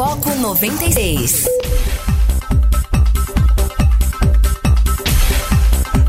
[0.00, 1.44] Foco 96.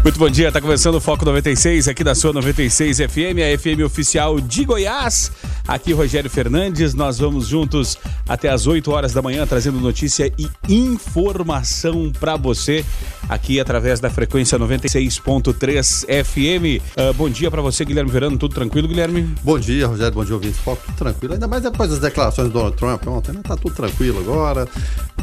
[0.02, 3.84] Muito bom dia, tá começando o Foco 96 aqui da sua 96 FM, a FM
[3.86, 5.30] oficial de Goiás.
[5.68, 10.50] Aqui Rogério Fernandes, nós vamos juntos até as 8 horas da manhã trazendo notícia e
[10.68, 12.84] informação para você
[13.30, 16.84] aqui através da frequência 96.3 FM.
[16.98, 19.34] Uh, bom dia para você, Guilherme Verano, tudo tranquilo, Guilherme?
[19.42, 20.58] Bom dia, Rogério, bom dia, ouvinte.
[20.58, 23.42] Foco tudo tranquilo, ainda mais depois das declarações do Donald Trump ontem, né?
[23.44, 24.68] Tá tudo tranquilo agora,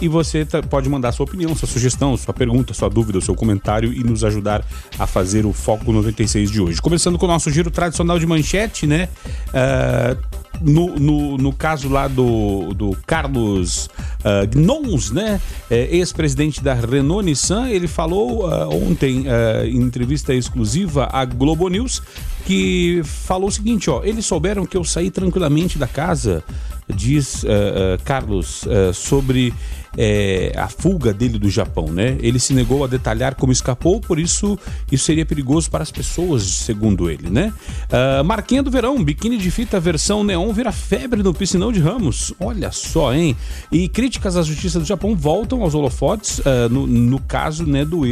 [0.00, 4.04] e você pode mandar sua opinião, sua sugestão, sua pergunta, sua dúvida, seu comentário e
[4.04, 4.64] nos ajudar
[4.98, 6.80] a fazer o Foco 96 de hoje.
[6.80, 9.08] Começando com o nosso giro tradicional de manchete, né?
[9.48, 10.16] Uh,
[10.60, 13.88] no, no, no, caso lá do, do Carlos
[14.20, 15.40] uh, Gnons, né?
[15.70, 21.68] É, Ex-presidente da Renault Nissan, ele falou uh, ontem uh, em entrevista exclusiva à Globo
[21.68, 22.02] News
[22.44, 26.42] que falou o seguinte, ó, eles souberam que eu saí tranquilamente da casa,
[26.88, 27.44] diz
[28.06, 29.52] Carlos, sobre
[29.96, 32.16] é, a fuga dele do Japão, né?
[32.20, 34.58] Ele se negou a detalhar como escapou, por isso
[34.90, 37.52] isso seria perigoso para as pessoas, segundo ele, né?
[37.88, 42.32] Uh, Marquinha do Verão, biquíni de fita versão neon vira febre no piscinão de Ramos.
[42.40, 43.36] Olha só, hein?
[43.70, 48.06] E críticas à justiça do Japão voltam aos holofotes, uh, no, no, caso né, do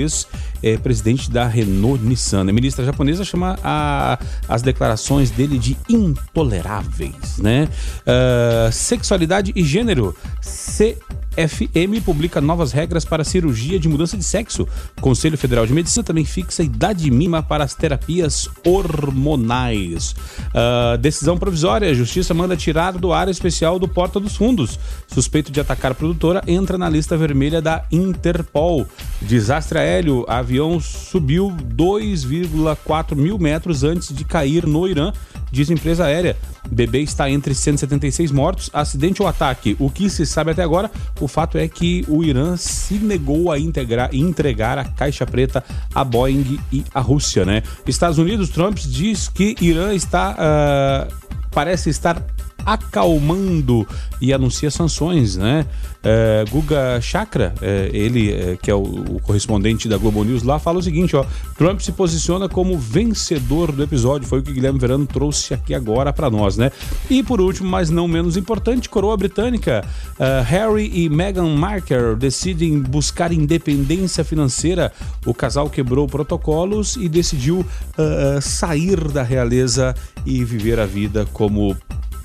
[0.69, 2.43] ex-presidente da Renault Nissan.
[2.43, 7.69] A ministra japonesa chama a, as declarações dele de intoleráveis, né?
[8.03, 10.15] Uh, sexualidade e gênero.
[10.41, 10.97] Se
[11.37, 14.67] FM publica novas regras para cirurgia de mudança de sexo.
[15.01, 20.13] Conselho Federal de Medicina também fixa idade mínima para as terapias hormonais.
[20.49, 24.79] Uh, decisão provisória: a Justiça manda tirar do área especial do Porta dos Fundos.
[25.07, 28.87] Suspeito de atacar a produtora entra na lista vermelha da Interpol.
[29.21, 35.13] Desastre aéreo: avião subiu 2,4 mil metros antes de cair no Irã,
[35.51, 36.37] diz empresa aérea.
[36.71, 38.71] Bebê está entre 176 mortos.
[38.73, 39.77] Acidente ou ataque?
[39.79, 40.91] O que se sabe até agora,
[41.21, 45.63] o fato é que o Irã se negou a integrar, entregar a caixa preta
[45.95, 47.63] a Boeing e a Rússia, né?
[47.87, 52.23] Estados Unidos, Trump diz que Irã está uh, parece estar
[52.67, 53.87] acalmando
[54.21, 55.65] e anuncia sanções, né?
[56.03, 60.59] É, Guga Chakra, é, ele é, que é o, o, correspondente da Globo News lá,
[60.59, 61.25] fala o seguinte, ó,
[61.59, 66.13] Trump se posiciona como vencedor do episódio, foi o que Guilherme Verano trouxe aqui agora
[66.13, 66.71] para nós, né?
[67.11, 72.81] E por último, mas não menos importante, coroa britânica, uh, Harry e Meghan Markle decidem
[72.81, 74.93] buscar independência financeira.
[75.25, 79.95] O casal quebrou protocolos e decidiu uh, sair da realeza
[80.25, 81.77] e viver a vida como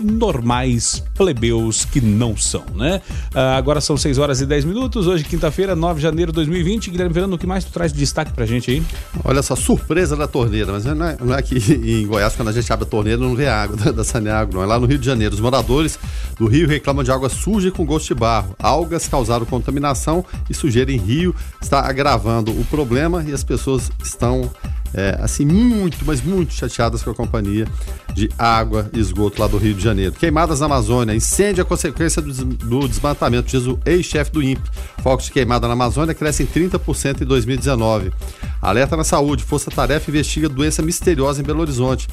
[0.02, 3.02] normais plebeus que não são, né?
[3.34, 6.90] Uh, agora são 6 horas e 10 minutos, hoje quinta-feira, 9 de janeiro de 2020.
[6.90, 8.84] Guilherme Verano, o que mais tu traz de destaque pra gente aí?
[9.24, 11.58] Olha essa surpresa da torneira, mas não é, não é aqui
[12.02, 14.64] em Goiás, quando a gente abre a torneira, não vê água da, da Saneago, não.
[14.64, 15.34] É lá no Rio de Janeiro.
[15.34, 16.00] Os moradores
[16.38, 18.56] do Rio reclamam de água suja com gosto de barro.
[18.60, 24.50] Algas causaram contaminação e sujeira em rio está agravando o problema e as pessoas estão
[24.94, 27.68] é, assim, muito, mas muito chateadas com a companhia
[28.14, 30.14] de água e esgoto lá do Rio de Janeiro.
[30.14, 34.70] Queimadas na Amazônia, incêndio é consequência do, do desmatamento, diz o ex-chefe do INPE.
[35.02, 38.12] Focos de queimada na Amazônia crescem 30% em 2019.
[38.62, 42.08] Alerta na saúde, Força Tarefa investiga doença misteriosa em Belo Horizonte.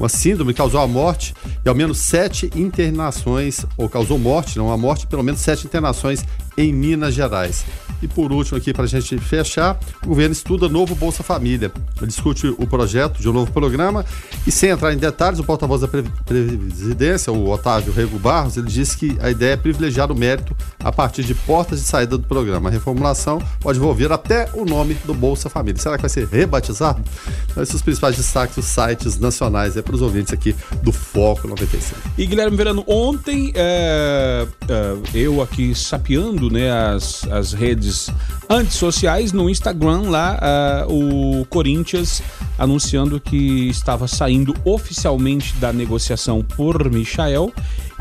[0.00, 1.32] Uma síndrome causou a morte
[1.64, 6.24] e ao menos sete internações, ou causou morte, não a morte, pelo menos sete internações
[6.56, 7.64] em Minas Gerais.
[8.02, 11.70] E por último aqui, para a gente fechar, o governo estuda novo Bolsa Família.
[11.98, 14.04] Ele discute o projeto de um novo programa
[14.44, 18.96] e sem entrar em detalhes, o porta-voz da presidência, o Otávio Rego Barros, ele disse
[18.96, 22.68] que a ideia é privilegiar o mérito a partir de portas de saída do programa.
[22.68, 25.80] A reformulação pode envolver até o nome do Bolsa Família.
[25.80, 27.02] Será que vai ser rebatizado?
[27.50, 31.48] Então, esses os principais destaques dos sites nacionais é para os ouvintes aqui do Foco
[31.48, 31.94] 96.
[32.16, 38.08] E Guilherme Verano, ontem é, é, eu aqui sapeando né, as, as redes
[38.48, 42.22] antissociais, no Instagram lá, uh, o Corinthians
[42.58, 47.52] anunciando que estava saindo oficialmente da negociação por Michael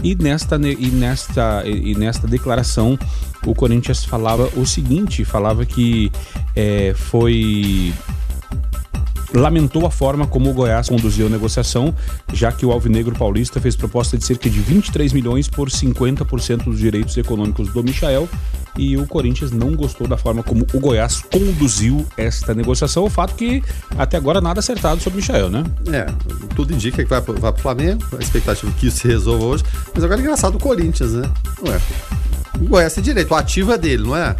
[0.03, 2.97] e nesta, e nesta, e nesta declaração
[3.45, 6.11] o Corinthians falava o seguinte, falava que
[6.55, 7.80] é, foi
[9.33, 11.95] lamentou a forma como o Goiás conduziu a negociação,
[12.33, 16.79] já que o Alvinegro Paulista fez proposta de cerca de 23 milhões por 50% dos
[16.79, 18.27] direitos econômicos do Michael
[18.77, 23.03] e o Corinthians não gostou da forma como o Goiás conduziu esta negociação.
[23.03, 23.63] O fato que
[23.97, 25.63] até agora nada acertado sobre o Michael, né?
[25.91, 26.05] É,
[26.55, 29.63] tudo indica que vai, pro Flamengo, a expectativa é que isso se resolva hoje.
[29.93, 31.29] Mas agora é engraçado o Corinthians, né?
[31.67, 31.79] Ué,
[32.59, 34.35] o Goiás tem direito, o ativo é dele, não é?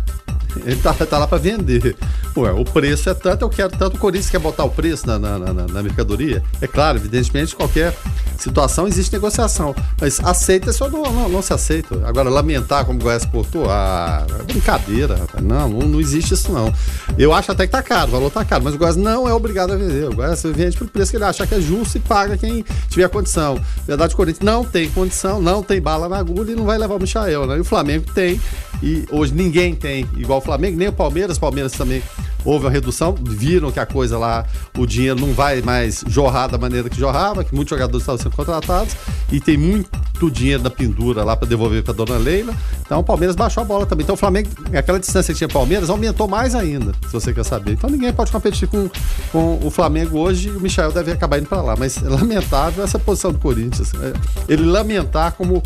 [0.65, 1.95] Ele tá, tá lá para vender.
[2.36, 3.98] Ué, o preço é tanto, eu quero tanto.
[3.98, 6.44] O Corinthians quer botar o preço na, na, na, na mercadoria.
[6.62, 7.94] É claro, evidentemente, qualquer
[8.38, 9.75] situação existe negociação.
[10.00, 12.01] Mas aceita ou não, não, não, se aceita.
[12.07, 15.19] Agora, lamentar como o Goiás portou, ah, é brincadeira.
[15.42, 16.74] Não, não, não, existe isso não.
[17.18, 19.33] Eu acho até que tá caro, o valor tá caro, mas o Goiás não é
[19.33, 20.07] obrigado a vender.
[20.09, 23.07] O Goiás vende pelo preço que ele achar que é justo e paga quem tiver
[23.09, 23.59] condição.
[23.86, 26.95] Verdade, o Corinthians não tem condição, não tem bala na agulha e não vai levar
[26.95, 27.57] o Michael, né?
[27.57, 28.39] E o Flamengo tem,
[28.81, 31.38] e hoje ninguém tem igual o Flamengo, nem o Palmeiras.
[31.38, 32.01] Palmeiras também
[32.43, 34.45] houve uma redução, viram que a coisa lá,
[34.77, 38.35] o dinheiro não vai mais jorrar da maneira que jorrava, que muitos jogadores estavam sendo
[38.35, 38.95] contratados
[39.31, 42.53] e tem muito dinheiro na pendura lá para devolver para dona Leila.
[42.85, 44.03] Então o Palmeiras baixou a bola também.
[44.03, 47.73] Então o Flamengo, aquela distância que tinha Palmeiras, aumentou mais ainda, se você quer saber.
[47.73, 48.89] Então ninguém pode competir com,
[49.31, 51.75] com o Flamengo hoje e o Michel deve acabar indo para lá.
[51.77, 53.93] Mas é lamentável essa posição do Corinthians.
[53.95, 54.13] É,
[54.47, 55.63] ele lamentar como,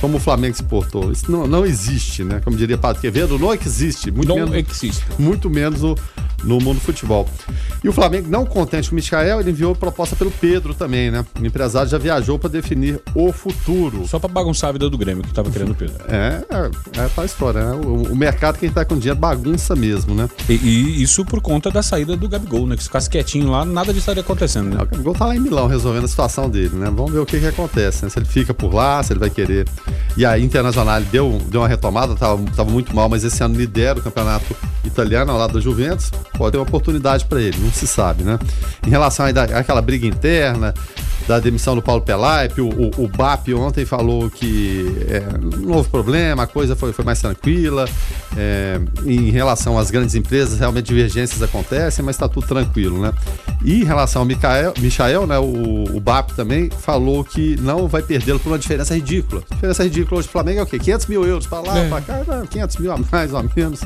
[0.00, 1.10] como o Flamengo se portou.
[1.10, 2.40] Isso não, não existe, né?
[2.44, 4.10] Como diria Padre Quevedo, não existe.
[4.16, 5.04] Muito não menos, existe.
[5.18, 5.94] Muito menos o
[6.44, 7.28] no mundo do futebol.
[7.82, 11.24] E o Flamengo, não contente com o Michael, ele enviou proposta pelo Pedro também, né?
[11.40, 14.06] O empresário já viajou para definir o futuro.
[14.06, 15.96] Só para bagunçar a vida do Grêmio, que tava querendo o Pedro.
[16.08, 17.80] É, é, é a história, né?
[17.84, 20.28] O, o, mercado, quem tá com dinheiro, bagunça mesmo, né?
[20.48, 22.76] E, e, isso por conta da saída do Gabigol, né?
[22.76, 24.82] Que se ficasse quietinho lá, nada disso estaria acontecendo, né?
[24.82, 26.86] O Gabigol tá lá em Milão resolvendo a situação dele, né?
[26.86, 28.10] Vamos ver o que que acontece, né?
[28.10, 29.66] Se ele fica por lá, se ele vai querer.
[30.16, 34.00] E a Internacional deu, deu uma retomada, tava, tava muito mal, mas esse ano lidera
[34.06, 38.22] campeonato italiano ao lado da Juventus pode ter uma oportunidade para ele, não se sabe,
[38.22, 38.38] né?
[38.86, 40.74] Em relação àquela briga interna,
[41.26, 45.22] da demissão do Paulo Pelaipe, o, o, o BAP ontem falou que é,
[45.56, 47.88] não houve problema, a coisa foi, foi mais tranquila.
[48.36, 53.12] É, em relação às grandes empresas, realmente divergências acontecem, mas está tudo tranquilo, né?
[53.64, 58.02] E em relação ao Michael, Michael né, o, o BAP também falou que não vai
[58.02, 59.42] perdê-lo por uma diferença ridícula.
[59.50, 60.78] A diferença ridícula hoje do Flamengo é o quê?
[60.78, 61.88] 500 mil euros para lá, é.
[61.88, 63.80] para cá, 500 mil a mais ou a menos.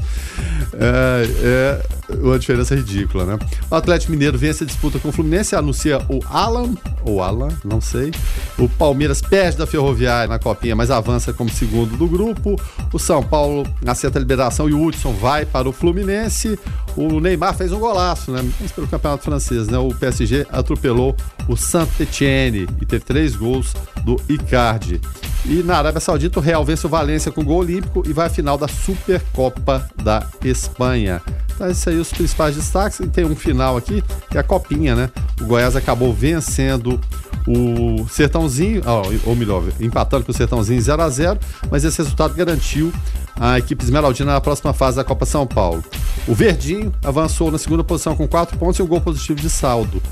[0.74, 3.38] É, é uma diferença ridícula, né?
[3.70, 7.29] O Atlético Mineiro vence a disputa com o Fluminense, anuncia o Alan, ou Alan,
[7.64, 8.12] não sei.
[8.58, 12.60] O Palmeiras perde da Ferroviária na Copinha, mas avança como segundo do grupo.
[12.92, 16.58] O São Paulo acerta a liberação e o Hudson vai para o Fluminense.
[16.96, 18.48] O Neymar fez um golaço, né?
[18.60, 19.78] Mas pelo Campeonato Francês, né?
[19.78, 21.16] O PSG atropelou
[21.48, 23.74] o Saint-Etienne e teve três gols
[24.04, 25.00] do Icardi.
[25.44, 28.30] E na Arábia Saudita, o Real vence o Valência com gol olímpico e vai à
[28.30, 31.22] final da Supercopa da Espanha.
[31.54, 33.00] Então, esses aí os principais destaques.
[33.00, 35.10] E tem um final aqui, que é a Copinha, né?
[35.40, 37.00] O Goiás acabou vencendo
[37.46, 38.82] o Sertãozinho,
[39.24, 41.40] ou melhor, empatando com o Sertãozinho 0 a 0
[41.70, 42.92] mas esse resultado garantiu
[43.38, 45.82] a equipe esmeraldina na próxima fase da Copa São Paulo.
[46.28, 50.02] O Verdinho avançou na segunda posição com 4 pontos e um gol positivo de saldo.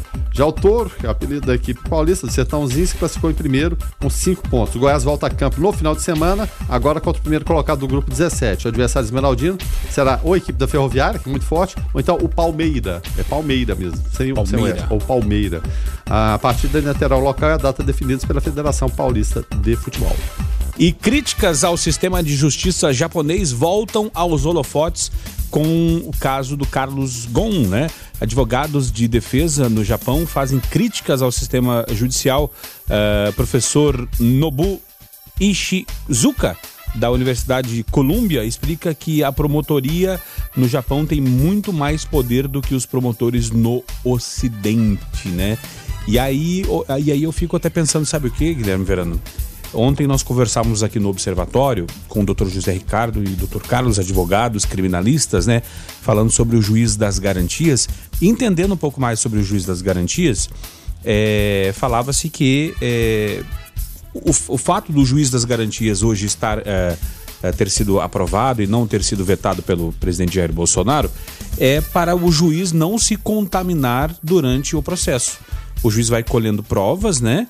[0.45, 3.77] O Toro, que é o apelido da equipe paulista, do Sertãozinho, se classificou em primeiro
[3.99, 4.75] com 5 pontos.
[4.75, 7.89] O Goiás volta a campo no final de semana, agora contra o primeiro colocado do
[7.89, 8.67] grupo 17.
[8.67, 9.59] O adversário esmeraldino
[9.91, 13.03] será ou a equipe da Ferroviária, que é muito forte, ou então o Palmeira.
[13.17, 14.81] É Palmeira mesmo, sem, Palmeira.
[14.81, 15.63] Sem ou Palmeira.
[16.07, 16.79] A partida
[17.15, 20.17] o local e a data definidos pela Federação Paulista de Futebol.
[20.79, 25.11] E críticas ao sistema de justiça japonês voltam aos holofotes
[25.51, 27.89] com o caso do Carlos Gon, né?
[28.21, 32.53] Advogados de defesa no Japão fazem críticas ao sistema judicial.
[32.85, 34.81] Uh, professor Nobu
[35.41, 36.57] Ishizuka,
[36.95, 40.21] da Universidade de Colômbia, explica que a promotoria
[40.57, 45.59] no Japão tem muito mais poder do que os promotores no Ocidente, né?
[46.07, 46.63] E aí,
[47.05, 49.21] e aí eu fico até pensando, sabe o que, Guilherme Verano?
[49.75, 52.47] Ontem nós conversávamos aqui no Observatório com o Dr.
[52.47, 53.61] José Ricardo e o Dr.
[53.67, 55.63] Carlos, advogados criminalistas, né?
[56.01, 57.89] Falando sobre o juiz das garantias.
[58.21, 60.49] Entendendo um pouco mais sobre o juiz das garantias,
[61.05, 63.43] é, falava-se que é,
[64.15, 66.59] o, o, fato do juiz das garantias hoje estar.
[66.67, 66.97] É,
[67.41, 71.09] é, ter sido aprovado e não ter sido vetado pelo presidente Jair Bolsonaro
[71.57, 75.39] é para o juiz não se contaminar durante o processo.
[75.83, 77.47] O juiz vai colhendo provas, né?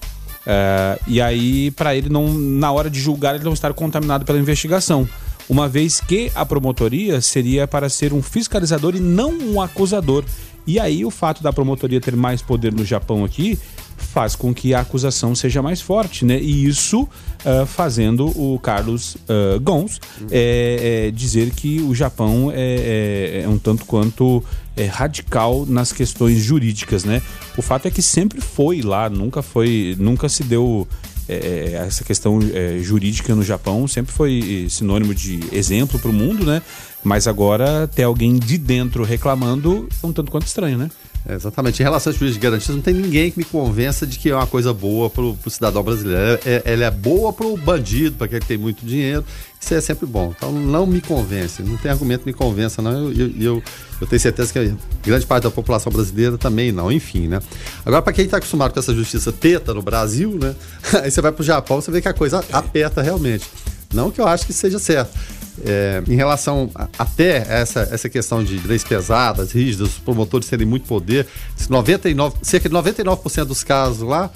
[0.50, 4.38] É, e aí, para ele não, na hora de julgar, ele não estar contaminado pela
[4.38, 5.06] investigação.
[5.46, 10.24] Uma vez que a promotoria seria para ser um fiscalizador e não um acusador.
[10.68, 13.58] E aí, o fato da promotoria ter mais poder no Japão aqui
[13.96, 16.38] faz com que a acusação seja mais forte, né?
[16.38, 19.98] E isso uh, fazendo o Carlos uh, Gons
[20.30, 24.44] é, é, dizer que o Japão é, é, é um tanto quanto
[24.76, 27.22] é, radical nas questões jurídicas, né?
[27.56, 30.86] O fato é que sempre foi lá, nunca foi, nunca se deu
[31.28, 36.44] é, essa questão é, jurídica no Japão sempre foi sinônimo de exemplo para o mundo,
[36.44, 36.62] né?
[37.04, 40.90] Mas agora ter alguém de dentro reclamando é um tanto quanto estranho, né?
[41.26, 41.80] É, exatamente.
[41.80, 44.34] Em relação às juízes de garantias, não tem ninguém que me convença de que é
[44.34, 46.40] uma coisa boa para o cidadão brasileiro.
[46.44, 49.24] É, ela é boa para o bandido, para quem tem muito dinheiro.
[49.60, 50.32] Isso é sempre bom.
[50.36, 53.10] Então não me convence, não tem argumento que me convença, não.
[53.10, 53.62] Eu, eu,
[54.00, 57.40] eu tenho certeza que grande parte da população brasileira também não, enfim, né?
[57.84, 60.54] Agora, para quem está acostumado com essa justiça teta no Brasil, né?
[61.02, 63.46] Aí você vai para o Japão, você vê que a coisa aperta realmente.
[63.92, 65.18] Não que eu acho que seja certo.
[65.64, 70.66] É, em relação a, até essa, essa questão de leis pesadas, rígidas, os promotores terem
[70.66, 71.26] muito poder,
[71.68, 74.30] 99, cerca de 99% dos casos lá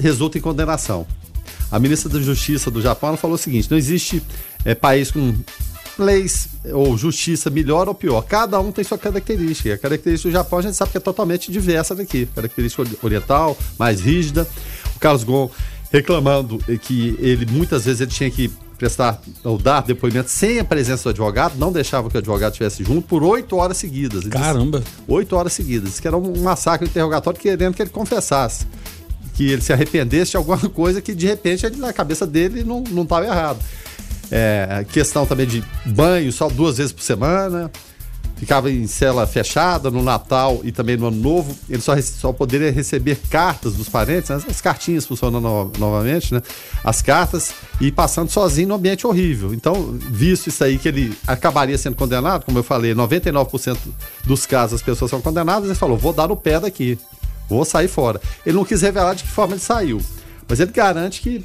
[0.00, 1.06] resulta em condenação.
[1.70, 4.22] A ministra da Justiça do Japão falou o seguinte: não existe
[4.64, 5.34] é, país com
[5.98, 8.22] leis ou justiça melhor ou pior.
[8.22, 9.74] Cada um tem sua característica.
[9.74, 12.26] A característica do Japão a gente sabe que é totalmente diversa daqui.
[12.34, 14.48] Característica oriental, mais rígida.
[14.96, 15.50] O Carlos Gon
[15.90, 21.02] reclamando que ele muitas vezes ele tinha que prestar ou dar depoimento sem a presença
[21.04, 24.24] do advogado, não deixava que o advogado estivesse junto por oito horas seguidas.
[24.24, 24.82] Caramba!
[25.06, 25.90] Oito horas seguidas.
[25.90, 28.66] Isso que era um massacre interrogatório querendo que ele confessasse.
[29.34, 33.26] Que ele se arrependesse de alguma coisa que de repente na cabeça dele não estava
[33.26, 33.58] errado.
[34.30, 37.70] É, questão também de banho só duas vezes por semana
[38.38, 41.56] ficava em cela fechada no Natal e também no Ano Novo.
[41.68, 44.40] Ele só, só poderia receber cartas dos parentes, né?
[44.48, 46.40] as cartinhas funcionando no, novamente, né?
[46.84, 49.52] As cartas e passando sozinho no ambiente horrível.
[49.52, 53.76] Então, visto isso aí que ele acabaria sendo condenado, como eu falei, 99%
[54.24, 56.98] dos casos as pessoas são condenadas, ele falou: vou dar no pé daqui,
[57.48, 58.20] vou sair fora.
[58.46, 60.00] Ele não quis revelar de que forma ele saiu,
[60.48, 61.44] mas ele garante que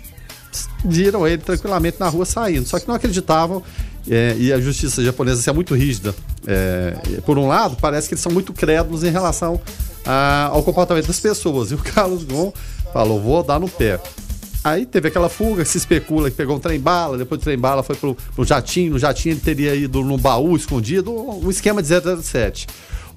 [0.85, 2.67] viram ele tranquilamente na rua saindo.
[2.67, 3.63] Só que não acreditavam
[4.09, 6.13] é, e a justiça japonesa é muito rígida.
[6.45, 9.61] É, por um lado, parece que eles são muito crédulos em relação
[10.05, 11.71] a, ao comportamento das pessoas.
[11.71, 12.53] E o Carlos Gon
[12.91, 13.99] falou: vou dar no pé.
[14.63, 18.15] Aí teve aquela fuga, se especula que pegou um trem-bala, depois do trem-bala foi pro,
[18.33, 22.67] pro jatinho, no jatinho ele teria ido num baú escondido, um esquema de 007.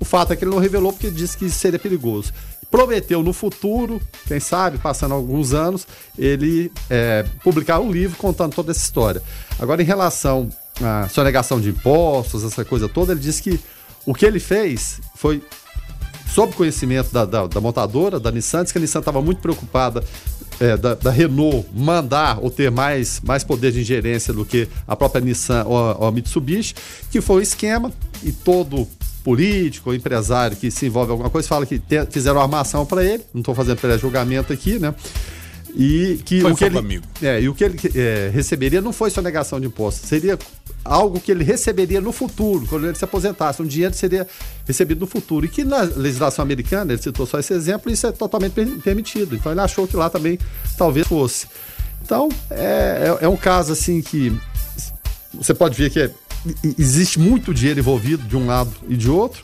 [0.00, 2.32] O fato é que ele não revelou porque disse que seria perigoso.
[2.68, 5.86] Prometeu no futuro, quem sabe, passando alguns anos,
[6.18, 9.22] ele é, publicar um livro contando toda essa história.
[9.56, 10.50] Agora, em relação
[10.82, 13.60] a sonegação de impostos, essa coisa toda, ele disse que
[14.04, 15.42] o que ele fez foi
[16.28, 20.04] sob conhecimento da, da, da montadora, da Nissan, disse que a Nissan estava muito preocupada
[20.60, 24.96] é, da, da, Renault mandar ou ter mais, mais poder de ingerência do que a
[24.96, 26.74] própria Nissan ou a, ou a Mitsubishi,
[27.10, 27.92] que foi um esquema
[28.22, 28.86] e todo
[29.24, 33.24] político empresário que se envolve em alguma coisa fala que te, fizeram armação para ele,
[33.34, 34.94] não estou fazendo pré-julgamento aqui, né?
[35.74, 37.04] E que foi o que ele, amigo.
[37.20, 40.38] É, e o que ele é, receberia não foi sonegação de impostos, seria
[40.86, 43.62] algo que ele receberia no futuro, quando ele se aposentasse.
[43.62, 44.26] Um dinheiro seria
[44.66, 45.46] recebido no futuro.
[45.46, 48.52] E que na legislação americana, ele citou só esse exemplo, isso é totalmente
[48.82, 49.34] permitido.
[49.34, 50.38] Então ele achou que lá também
[50.76, 51.46] talvez fosse.
[52.02, 54.32] Então é, é, é um caso assim que
[55.34, 56.10] você pode ver que é,
[56.78, 59.42] existe muito dinheiro envolvido de um lado e de outro.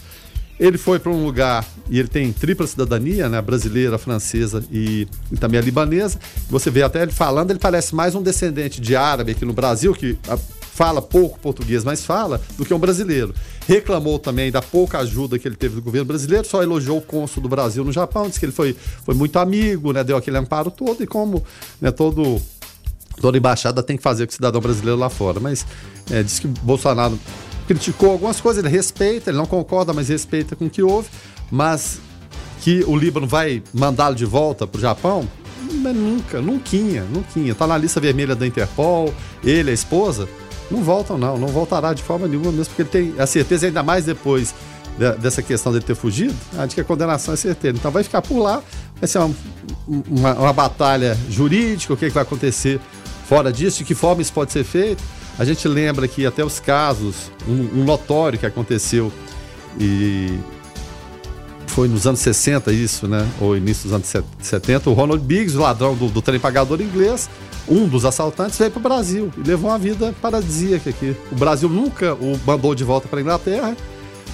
[0.60, 3.40] Ele foi para um lugar e ele tem tripla cidadania, né?
[3.42, 6.20] Brasileira, francesa e, e, também a libanesa.
[6.48, 9.92] Você vê até ele falando, ele parece mais um descendente de árabe aqui no Brasil,
[9.92, 10.38] que a,
[10.82, 13.32] fala pouco português, mas fala, do que um brasileiro.
[13.68, 17.40] Reclamou também da pouca ajuda que ele teve do governo brasileiro, só elogiou o cônsul
[17.40, 20.02] do Brasil no Japão, disse que ele foi, foi muito amigo, né?
[20.02, 21.44] Deu aquele amparo todo e como
[21.80, 22.42] né, todo
[23.20, 25.38] toda embaixada tem que fazer com o cidadão brasileiro lá fora.
[25.38, 25.64] Mas
[26.10, 27.16] é, disse que Bolsonaro
[27.68, 31.08] criticou algumas coisas, ele respeita, ele não concorda, mas respeita com o que houve,
[31.48, 32.00] mas
[32.60, 35.28] que o Líbano vai mandá-lo de volta para o Japão,
[35.70, 37.54] nunca, nunca, nunca.
[37.56, 40.28] Tá na lista vermelha da Interpol, ele, a esposa,
[40.72, 43.82] não voltam não, não voltará de forma nenhuma mesmo, porque ele tem a certeza, ainda
[43.82, 44.54] mais depois
[45.20, 46.34] dessa questão dele ter fugido,
[46.68, 47.76] de que a condenação é certeira.
[47.76, 48.62] Então vai ficar por lá,
[49.00, 49.34] vai ser uma,
[49.86, 52.78] uma, uma batalha jurídica, o que, é que vai acontecer
[53.26, 55.02] fora disso, de que forma isso pode ser feito.
[55.38, 59.10] A gente lembra que até os casos, um, um notório que aconteceu
[59.80, 60.38] e
[61.68, 63.26] foi nos anos 60 isso, né?
[63.40, 67.30] Ou início dos anos 70, o Ronald Biggs, o ladrão do, do trem pagador inglês,
[67.68, 71.16] um dos assaltantes veio para o Brasil e levou uma vida paradisíaca aqui.
[71.30, 73.76] O Brasil nunca o mandou de volta para a Inglaterra,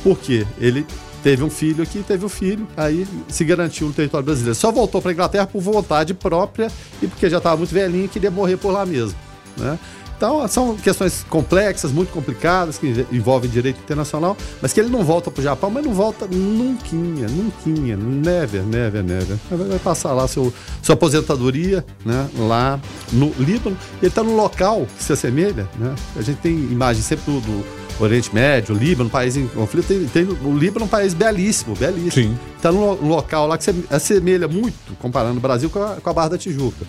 [0.02, 0.86] porque ele
[1.22, 4.54] teve um filho aqui, teve um filho, aí se garantiu no território brasileiro.
[4.54, 6.70] Só voltou para a Inglaterra por vontade própria
[7.02, 9.18] e porque já estava muito velhinho e queria morrer por lá mesmo,
[9.56, 9.78] né?
[10.18, 15.30] Então, são questões complexas, muito complicadas, que envolvem direito internacional, mas que ele não volta
[15.30, 19.38] para o Japão, mas não volta nunca, nunca, never, never, never.
[19.48, 22.80] Vai passar lá seu, sua aposentadoria, né, lá
[23.12, 23.78] no Líbano.
[23.98, 25.94] Ele está num local que se assemelha, né?
[26.16, 27.64] A gente tem imagem sempre do, do
[28.00, 32.10] Oriente Médio, Líbano, país em conflito, tem, tem o Líbano é um país belíssimo, belíssimo.
[32.10, 32.38] Sim.
[32.56, 36.12] Está num local lá que se assemelha muito, comparando o Brasil com a, com a
[36.12, 36.84] Barra da Tijuca.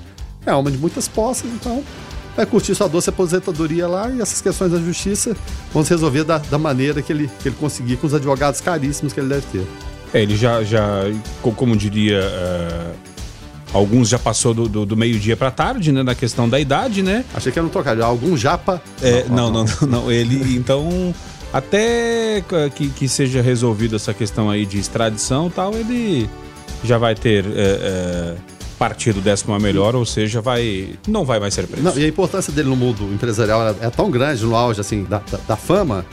[0.46, 1.84] É uma de muitas posses, então
[2.40, 5.36] vai curtir sua doce aposentadoria lá e essas questões da justiça
[5.74, 9.12] vão se resolver da, da maneira que ele, que ele conseguir, com os advogados caríssimos
[9.12, 9.68] que ele deve ter.
[10.14, 11.04] É, ele já, já
[11.42, 12.96] como diria, uh,
[13.74, 17.26] alguns já passou do, do, do meio-dia para tarde, né, na questão da idade, né?
[17.34, 18.82] Achei que era um trocadilho, algum japa...
[19.02, 21.14] É, não, não, não, não, ele, então,
[21.52, 22.42] até
[22.74, 26.30] que, que seja resolvida essa questão aí de extradição e tal, ele
[26.86, 27.44] já vai ter...
[27.46, 31.84] Uh, uh, partido décimo a melhor, ou seja, vai não vai mais ser preso.
[31.84, 35.04] Não, e a importância dele no mundo empresarial é, é tão grande no auge assim
[35.04, 36.06] da, da, da fama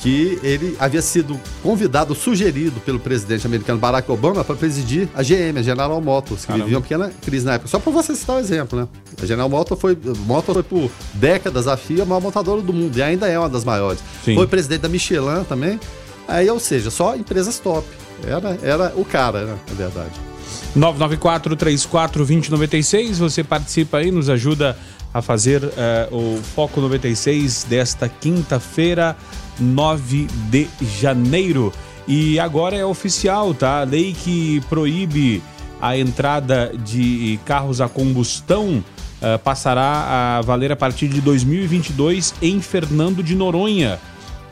[0.00, 5.58] que ele havia sido convidado, sugerido pelo presidente americano Barack Obama para presidir a GM,
[5.58, 6.64] a General Motors, que Caramba.
[6.64, 7.68] vivia uma pequena crise na época.
[7.68, 8.88] Só para você citar o um exemplo, né?
[9.20, 12.96] A General Motors foi, Motors foi por décadas a FIA a maior montadora do mundo
[12.96, 14.00] e ainda é uma das maiores.
[14.24, 14.36] Sim.
[14.36, 15.80] Foi presidente da Michelin também.
[16.28, 17.86] Aí, ou seja, só empresas top.
[18.24, 19.58] Era, era o cara, né?
[19.68, 20.28] Na verdade.
[20.74, 24.76] 994 34 2096, você participa aí, nos ajuda
[25.12, 29.16] a fazer uh, o Foco 96 desta quinta-feira,
[29.58, 30.68] 9 de
[31.00, 31.72] janeiro.
[32.06, 33.80] E agora é oficial, tá?
[33.80, 35.42] A lei que proíbe
[35.80, 38.84] a entrada de carros a combustão
[39.22, 43.98] uh, passará a valer a partir de 2022 em Fernando de Noronha.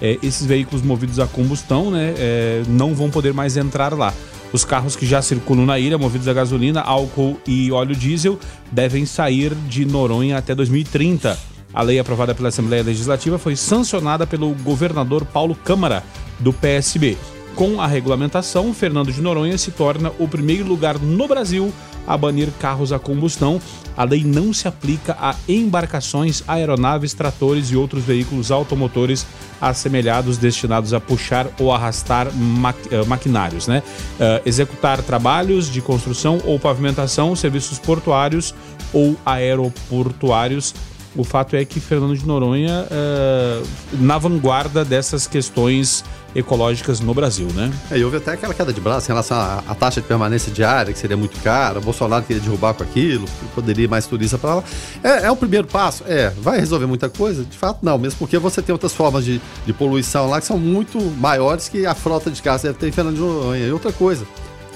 [0.00, 4.12] É, esses veículos movidos a combustão né, é, não vão poder mais entrar lá.
[4.56, 8.40] Os carros que já circulam na ilha, movidos a gasolina, álcool e óleo diesel,
[8.72, 11.38] devem sair de Noronha até 2030.
[11.74, 16.02] A lei aprovada pela Assembleia Legislativa foi sancionada pelo governador Paulo Câmara,
[16.40, 17.18] do PSB.
[17.56, 21.72] Com a regulamentação, Fernando de Noronha se torna o primeiro lugar no Brasil
[22.06, 23.58] a banir carros a combustão.
[23.96, 29.26] A lei não se aplica a embarcações, aeronaves, tratores e outros veículos automotores
[29.58, 33.82] assemelhados destinados a puxar ou arrastar eh, maquinários, né?
[34.20, 38.54] Uh, executar trabalhos de construção ou pavimentação, serviços portuários
[38.92, 40.74] ou aeroportuários
[41.16, 43.66] o fato é que Fernando de Noronha uh,
[43.98, 46.04] na vanguarda dessas questões
[46.36, 47.72] ecológicas no Brasil, né?
[47.90, 50.52] É, e houve até aquela queda de braço em relação à, à, taxa de permanência
[50.52, 54.56] diária, que seria muito cara, Bolsonaro queria derrubar com aquilo, poderia ir mais turista para
[54.56, 54.64] lá.
[55.02, 56.04] É, é um primeiro passo?
[56.06, 56.30] É.
[56.38, 57.42] Vai resolver muita coisa?
[57.42, 60.58] De fato, não, mesmo porque você tem outras formas de, de poluição lá que são
[60.58, 63.66] muito maiores que a frota de carros deve ter em Fernando de Noronha.
[63.66, 64.26] E outra coisa,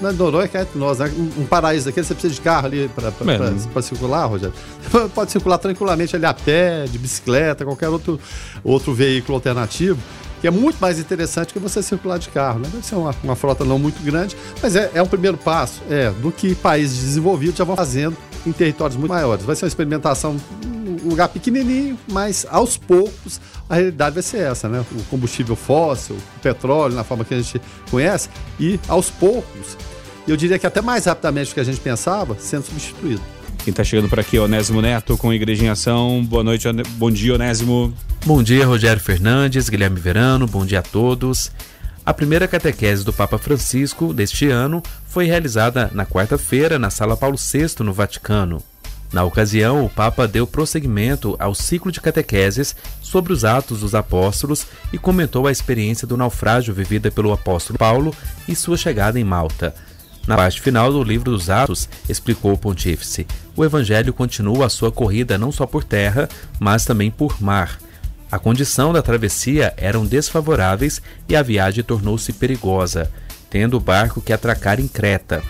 [0.01, 1.13] na Noronha é entre nós, né?
[1.15, 4.53] Um, um paraíso aqui, você precisa de carro ali para circular, Rogério.
[5.13, 8.19] Pode circular tranquilamente ali a pé, de bicicleta, qualquer outro,
[8.63, 9.99] outro veículo alternativo
[10.41, 12.59] que é muito mais interessante que você circular de carro.
[12.59, 12.69] Né?
[12.73, 16.09] Deve ser uma, uma frota não muito grande, mas é, é um primeiro passo é,
[16.09, 19.45] do que países desenvolvidos já vão fazendo em territórios muito maiores.
[19.45, 20.35] Vai ser uma experimentação
[21.03, 24.85] um lugar pequenininho, mas aos poucos a realidade vai ser essa, né?
[24.91, 29.77] O combustível fóssil, o petróleo, na forma que a gente conhece, e aos poucos
[30.27, 33.21] eu diria que até mais rapidamente do que a gente pensava, sendo substituído.
[33.63, 36.25] Quem está chegando por aqui é Onésimo Neto com Igreja em Ação.
[36.25, 37.93] Boa noite, bom dia, Onésimo.
[38.25, 41.51] Bom dia, Rogério Fernandes, Guilherme Verano, bom dia a todos.
[42.03, 47.37] A primeira catequese do Papa Francisco deste ano foi realizada na quarta-feira na Sala Paulo
[47.37, 48.63] VI, no Vaticano.
[49.13, 54.65] Na ocasião, o Papa deu prosseguimento ao ciclo de catequeses sobre os Atos dos Apóstolos
[54.91, 58.15] e comentou a experiência do naufrágio vivida pelo apóstolo Paulo
[58.47, 59.75] e sua chegada em Malta.
[60.27, 64.91] Na parte final do livro dos Atos, explicou o pontífice, o evangelho continua a sua
[64.91, 66.29] corrida não só por terra,
[66.59, 67.79] mas também por mar.
[68.31, 73.11] A condição da travessia eram desfavoráveis e a viagem tornou-se perigosa,
[73.49, 75.43] tendo o barco que atracar em Creta.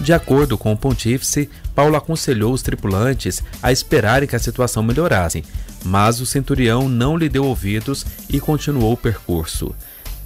[0.00, 5.42] De acordo com o pontífice, Paulo aconselhou os tripulantes a esperarem que a situação melhorasse,
[5.84, 9.74] mas o centurião não lhe deu ouvidos e continuou o percurso.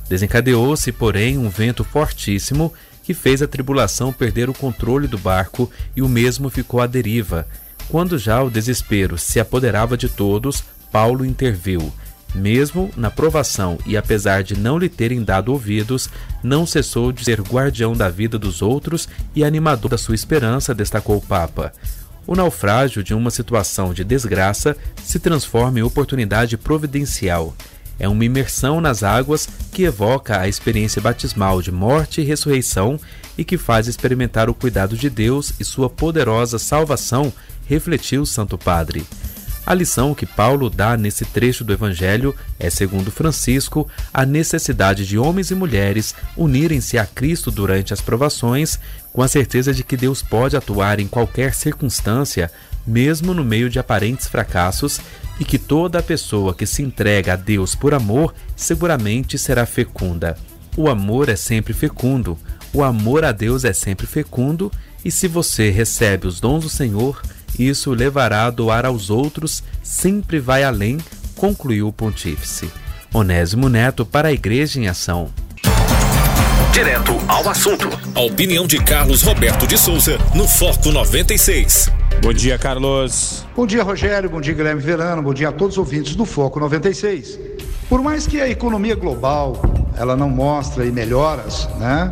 [0.09, 2.72] Desencadeou-se, porém, um vento fortíssimo
[3.03, 7.47] que fez a tribulação perder o controle do barco e o mesmo ficou à deriva.
[7.88, 11.93] Quando já o desespero se apoderava de todos, Paulo interviu.
[12.35, 16.09] Mesmo na provação e apesar de não lhe terem dado ouvidos,
[16.43, 21.17] não cessou de ser guardião da vida dos outros e animador da sua esperança, destacou
[21.19, 21.73] o Papa.
[22.27, 27.55] O naufrágio de uma situação de desgraça se transforma em oportunidade providencial
[28.03, 32.99] é uma imersão nas águas que evoca a experiência batismal de morte e ressurreição
[33.38, 37.33] e que faz experimentar o cuidado de Deus e sua poderosa salvação,
[37.65, 39.07] refletiu o Santo Padre.
[39.65, 45.17] A lição que Paulo dá nesse trecho do Evangelho é, segundo Francisco, a necessidade de
[45.17, 48.81] homens e mulheres unirem-se a Cristo durante as provações,
[49.12, 52.51] com a certeza de que Deus pode atuar em qualquer circunstância,
[52.85, 55.01] mesmo no meio de aparentes fracassos,
[55.38, 60.37] e que toda pessoa que se entrega a Deus por amor seguramente será fecunda.
[60.77, 62.38] O amor é sempre fecundo,
[62.73, 64.71] o amor a Deus é sempre fecundo,
[65.05, 67.21] e se você recebe os dons do Senhor,
[67.59, 70.99] isso o levará a doar aos outros, sempre vai além,
[71.37, 72.71] concluiu o pontífice.
[73.12, 75.31] Onésimo Neto para a Igreja em Ação.
[76.73, 77.88] Direto ao assunto.
[78.14, 82.02] A opinião de Carlos Roberto de Souza no Foco 96.
[82.20, 83.44] Bom dia, Carlos.
[83.55, 84.29] Bom dia, Rogério.
[84.29, 85.22] Bom dia, Guilherme Verano.
[85.22, 87.38] Bom dia a todos os ouvintes do Foco 96.
[87.88, 89.61] Por mais que a economia global
[89.96, 92.11] ela não mostre melhoras, né?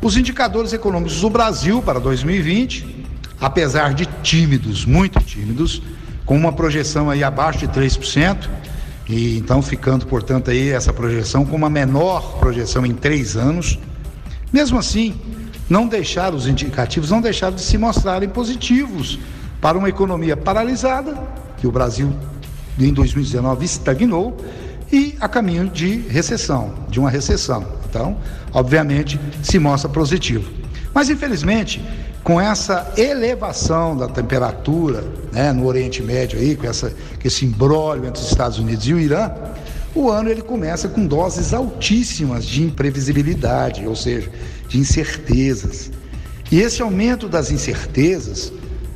[0.00, 3.06] Os indicadores econômicos do Brasil para 2020,
[3.40, 5.82] apesar de tímidos, muito tímidos,
[6.24, 8.48] com uma projeção aí abaixo de 3%,
[9.08, 13.78] e então ficando, portanto, aí essa projeção com uma menor projeção em três anos,
[14.52, 15.14] mesmo assim,
[15.68, 19.18] não deixar os indicativos não deixaram de se mostrarem positivos
[19.60, 21.18] para uma economia paralisada,
[21.58, 22.12] que o Brasil
[22.78, 24.36] em 2019 estagnou,
[24.90, 27.66] e a caminho de recessão, de uma recessão.
[27.88, 28.16] Então,
[28.52, 30.50] obviamente, se mostra positivo.
[30.94, 31.82] Mas, infelizmente,
[32.24, 38.06] com essa elevação da temperatura né, no Oriente Médio, aí, com, essa, com esse imbróglio
[38.06, 39.30] entre os Estados Unidos e o Irã,
[40.00, 44.30] o ano ele começa com doses altíssimas de imprevisibilidade, ou seja,
[44.68, 45.90] de incertezas.
[46.50, 48.52] E esse aumento das incertezas,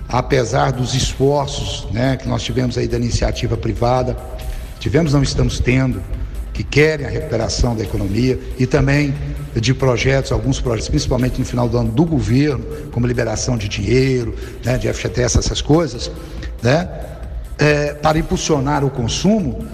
[0.08, 4.16] apesar dos esforços né, que nós tivemos aí da iniciativa privada,
[4.78, 6.02] tivemos, não estamos tendo,
[6.52, 9.14] que querem a recuperação da economia e também
[9.54, 14.34] de projetos, alguns projetos, principalmente no final do ano do governo, como liberação de dinheiro,
[14.64, 16.10] né, de FGTS, essas coisas,
[16.62, 16.88] né,
[17.58, 19.66] é, para impulsionar o consumo,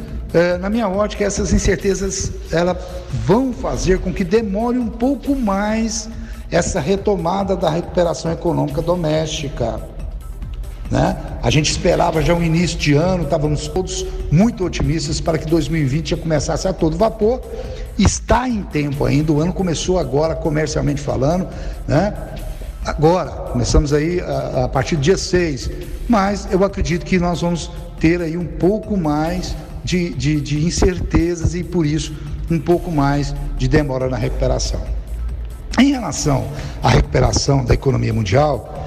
[0.61, 2.77] na minha ótica, essas incertezas elas
[3.25, 6.09] vão fazer com que demore um pouco mais
[6.51, 9.81] essa retomada da recuperação econômica doméstica.
[10.91, 11.17] Né?
[11.43, 16.11] A gente esperava já o início de ano, estávamos todos muito otimistas para que 2020
[16.11, 17.43] já começasse a todo vapor.
[17.99, 21.49] Está em tempo ainda, o ano começou agora, comercialmente falando,
[21.87, 22.14] né?
[22.85, 25.71] Agora, começamos aí a, a partir do dia 6,
[26.09, 29.55] mas eu acredito que nós vamos ter aí um pouco mais
[29.88, 32.12] de, de, de incertezas e por isso
[32.51, 34.83] um pouco mais de demora na recuperação.
[35.79, 36.46] Em relação
[36.83, 38.87] à recuperação da economia mundial,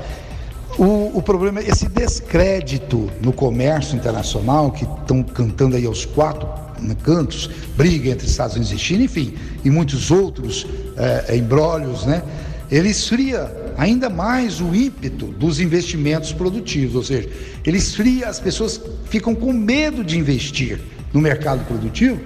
[0.78, 6.48] o, o problema é esse descrédito no comércio internacional, que estão cantando aí aos quatro
[6.80, 9.34] né, cantos, briga entre Estados Unidos e China, enfim,
[9.64, 12.22] e muitos outros é, embrólios, né?
[12.70, 17.30] Ele esfria ainda mais o ímpeto dos investimentos produtivos, ou seja,
[17.66, 20.80] ele esfria, as pessoas ficam com medo de investir
[21.14, 22.20] no mercado produtivo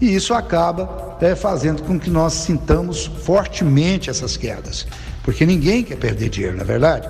[0.00, 4.86] e isso acaba é, fazendo com que nós sintamos fortemente essas quedas,
[5.22, 7.08] porque ninguém quer perder dinheiro, na é verdade.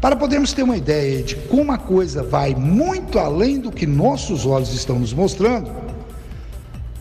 [0.00, 4.46] Para podermos ter uma ideia de como a coisa vai muito além do que nossos
[4.46, 5.70] olhos estão nos mostrando,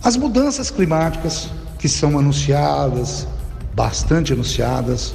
[0.03, 3.27] as mudanças climáticas que são anunciadas,
[3.75, 5.13] bastante anunciadas,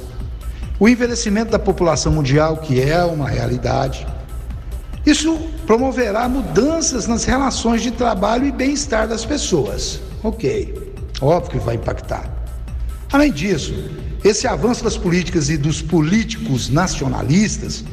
[0.83, 4.05] o envelhecimento da população mundial, que é uma realidade,
[5.05, 10.01] isso promoverá mudanças nas relações de trabalho e bem-estar das pessoas.
[10.21, 12.29] Ok, óbvio que vai impactar.
[13.13, 13.73] Além disso,
[14.25, 17.85] esse avanço das políticas e dos políticos nacionalistas,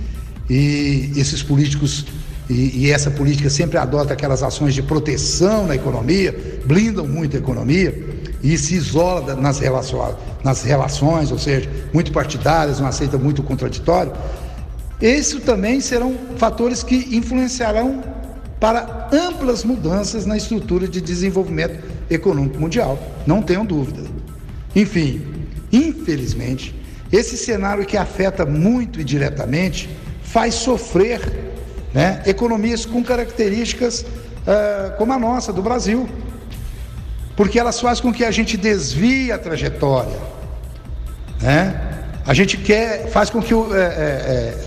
[0.49, 2.07] e esses políticos,
[2.49, 7.39] e, e, essa política sempre adota aquelas ações de proteção na economia, blindam muito a
[7.39, 13.43] economia e se isola nas relações, nas relações ou seja, muito partidárias, não aceita muito
[13.43, 14.13] contraditório.
[15.01, 18.03] Isso também serão fatores que influenciarão
[18.59, 24.03] para amplas mudanças na estrutura de desenvolvimento econômico mundial, não tenham dúvida.
[24.77, 25.41] Enfim,
[25.73, 26.75] Infelizmente,
[27.13, 29.89] esse cenário que afeta muito e diretamente
[30.23, 31.21] faz sofrer
[31.95, 36.09] né, economias com características uh, como a nossa, do Brasil,
[37.41, 40.19] porque elas fazem com que a gente desvie a trajetória.
[41.41, 41.75] Né?
[42.27, 44.65] A gente quer, faz com que é, é,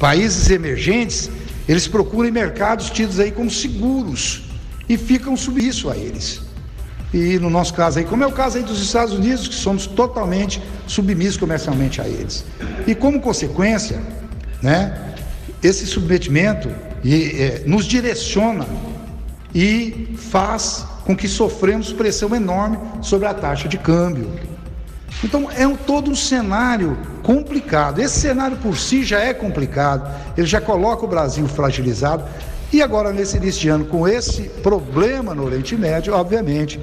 [0.00, 1.30] países emergentes
[1.68, 4.50] eles procurem mercados tidos aí como seguros
[4.88, 6.42] e ficam submissos a eles
[7.14, 9.86] e no nosso caso aí, como é o caso aí dos Estados Unidos, que somos
[9.86, 12.44] totalmente submissos comercialmente a eles.
[12.84, 14.02] E como consequência,
[14.60, 15.14] né,
[15.62, 16.68] esse submetimento
[17.04, 18.66] e, é, nos direciona
[19.54, 24.30] e faz com que sofremos pressão enorme sobre a taxa de câmbio.
[25.22, 28.00] Então é um, todo um cenário complicado.
[28.00, 32.24] Esse cenário por si já é complicado, ele já coloca o Brasil fragilizado.
[32.72, 36.80] E agora, nesse início de ano, com esse problema no Oriente Médio, obviamente,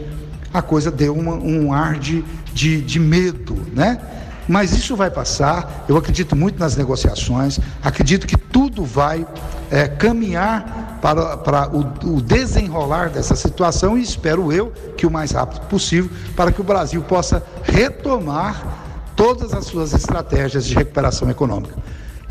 [0.53, 3.99] a coisa deu uma, um ar de, de, de medo, né?
[4.47, 9.25] Mas isso vai passar, eu acredito muito nas negociações, acredito que tudo vai
[9.69, 15.31] é, caminhar para, para o, o, desenrolar dessa situação e espero eu que o mais
[15.31, 21.75] rápido possível para que o Brasil possa retomar todas as suas estratégias de recuperação econômica.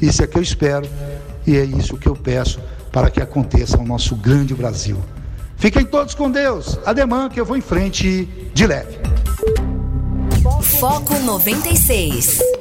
[0.00, 0.88] Isso é que eu espero
[1.46, 2.60] e é isso que eu peço
[2.92, 4.98] para que aconteça no nosso grande Brasil.
[5.56, 6.78] Fiquem todos com Deus.
[6.86, 8.98] Ademã que eu vou em frente de leve.
[10.78, 12.57] Foco 96.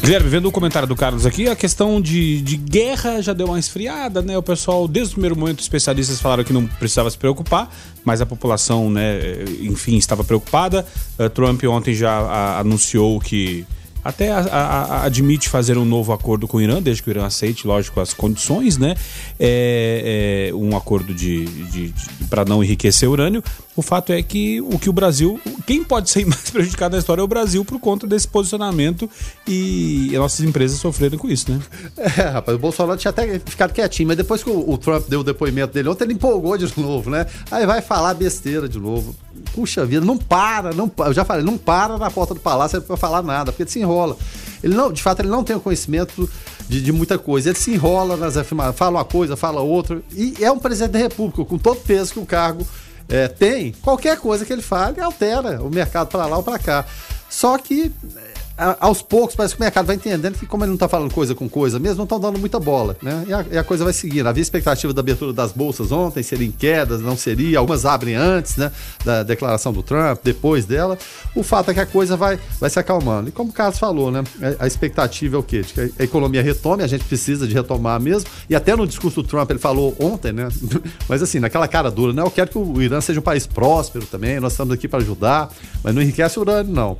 [0.00, 3.58] Guilherme, vendo o comentário do Carlos aqui, a questão de, de guerra já deu uma
[3.58, 4.36] esfriada, né?
[4.36, 7.70] O pessoal, desde o primeiro momento, especialistas falaram que não precisava se preocupar,
[8.02, 9.18] mas a população, né,
[9.60, 10.86] enfim, estava preocupada.
[11.18, 13.66] Uh, Trump ontem já anunciou que
[14.04, 17.26] até a, a, admite fazer um novo acordo com o Irã, desde que o Irã
[17.26, 18.94] aceite, lógico, as condições, né?
[19.38, 23.42] É, é um acordo de, de, de para não enriquecer urânio.
[23.76, 27.20] O fato é que o que o Brasil, quem pode ser mais prejudicado na história
[27.20, 29.08] é o Brasil por conta desse posicionamento
[29.46, 31.60] e nossas empresas sofreram com isso, né?
[32.20, 35.20] É, rapaz, o Bolsonaro tinha até ficado quietinho, mas depois que o, o Trump deu
[35.20, 37.26] o depoimento dele ontem, ele empolgou de novo, né?
[37.50, 39.14] Aí vai falar besteira de novo.
[39.54, 42.96] Puxa vida, não para, não, eu já falei, não para na porta do palácio para
[42.96, 44.16] falar nada, porque ele se enrola.
[44.62, 46.28] Ele não, de fato, ele não tem o conhecimento
[46.68, 47.50] de, de muita coisa.
[47.50, 50.02] Ele se enrola nas afirmações, fala uma coisa, fala outra.
[50.12, 52.66] E é um presidente da República, com todo o peso que o cargo
[53.08, 53.72] é, tem.
[53.82, 56.84] Qualquer coisa que ele fale altera o mercado para lá ou para cá.
[57.28, 57.92] Só que
[58.80, 61.34] aos poucos parece que o mercado vai entendendo que como ele não está falando coisa
[61.34, 63.24] com coisa mesmo, não estão dando muita bola, né?
[63.26, 64.26] E a, e a, coisa vai seguindo.
[64.26, 67.58] Havia expectativa da abertura das bolsas ontem, seria em quedas, não seria.
[67.58, 68.70] Algumas abrem antes, né?
[69.04, 70.98] Da declaração do Trump, depois dela.
[71.34, 73.28] O fato é que a coisa vai, vai se acalmando.
[73.28, 74.22] E como o Carlos falou, né?
[74.58, 75.62] A, a expectativa é o quê?
[75.62, 78.28] De que a economia retome, a gente precisa de retomar mesmo.
[78.48, 80.48] E até no discurso do Trump ele falou ontem, né?
[81.08, 82.22] Mas assim, naquela cara dura, né?
[82.22, 85.50] Eu quero que o Irã seja um país próspero também, nós estamos aqui para ajudar,
[85.82, 86.96] mas não enriquece o urânio, não.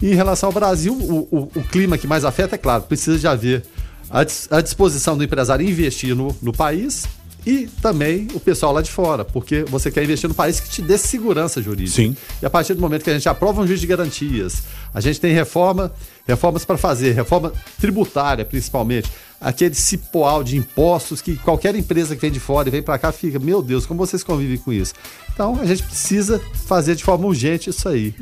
[0.00, 3.18] E em relação ao Brasil, o, o, o clima que mais afeta, é claro, precisa
[3.18, 3.64] de haver
[4.10, 7.06] a, disposição do empresário investir no, no país
[7.46, 10.82] e também o pessoal lá de fora, porque você quer investir no país que te
[10.82, 11.96] dê segurança jurídica.
[11.96, 12.16] Sim.
[12.42, 15.20] E a partir do momento que a gente aprova um juiz de garantias, a gente
[15.20, 15.92] tem reforma,
[16.26, 19.10] reformas para fazer, reforma tributária principalmente,
[19.40, 23.10] aquele cipoal de impostos que qualquer empresa que vem de fora e vem para cá
[23.10, 24.92] fica, meu Deus, como vocês convivem com isso?
[25.32, 28.14] Então a gente precisa fazer de forma urgente isso aí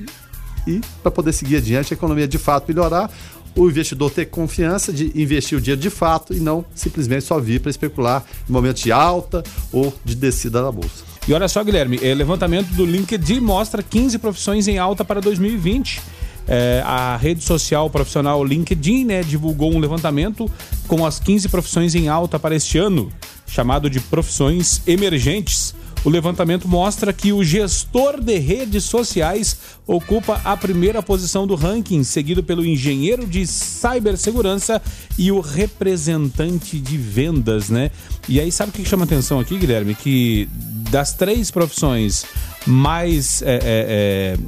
[0.66, 3.11] e para poder seguir adiante, a economia de fato melhorar,
[3.55, 7.61] o investidor ter confiança de investir o dinheiro de fato e não simplesmente só vir
[7.61, 9.42] para especular em momentos de alta
[9.73, 11.05] ou de descida da bolsa.
[11.27, 16.01] E olha só, Guilherme, é, levantamento do LinkedIn mostra 15 profissões em alta para 2020.
[16.47, 20.51] É, a rede social profissional LinkedIn né, divulgou um levantamento
[20.87, 23.12] com as 15 profissões em alta para este ano,
[23.47, 25.75] chamado de profissões emergentes.
[26.09, 32.03] O levantamento mostra que o gestor de redes sociais ocupa a primeira posição do ranking,
[32.03, 34.81] seguido pelo engenheiro de cibersegurança
[35.18, 37.90] e o representante de vendas, né?
[38.27, 39.94] E aí, sabe o que chama atenção aqui, Guilherme?
[39.94, 40.49] Que
[40.90, 42.25] das três profissões
[42.66, 44.38] mais, é, é,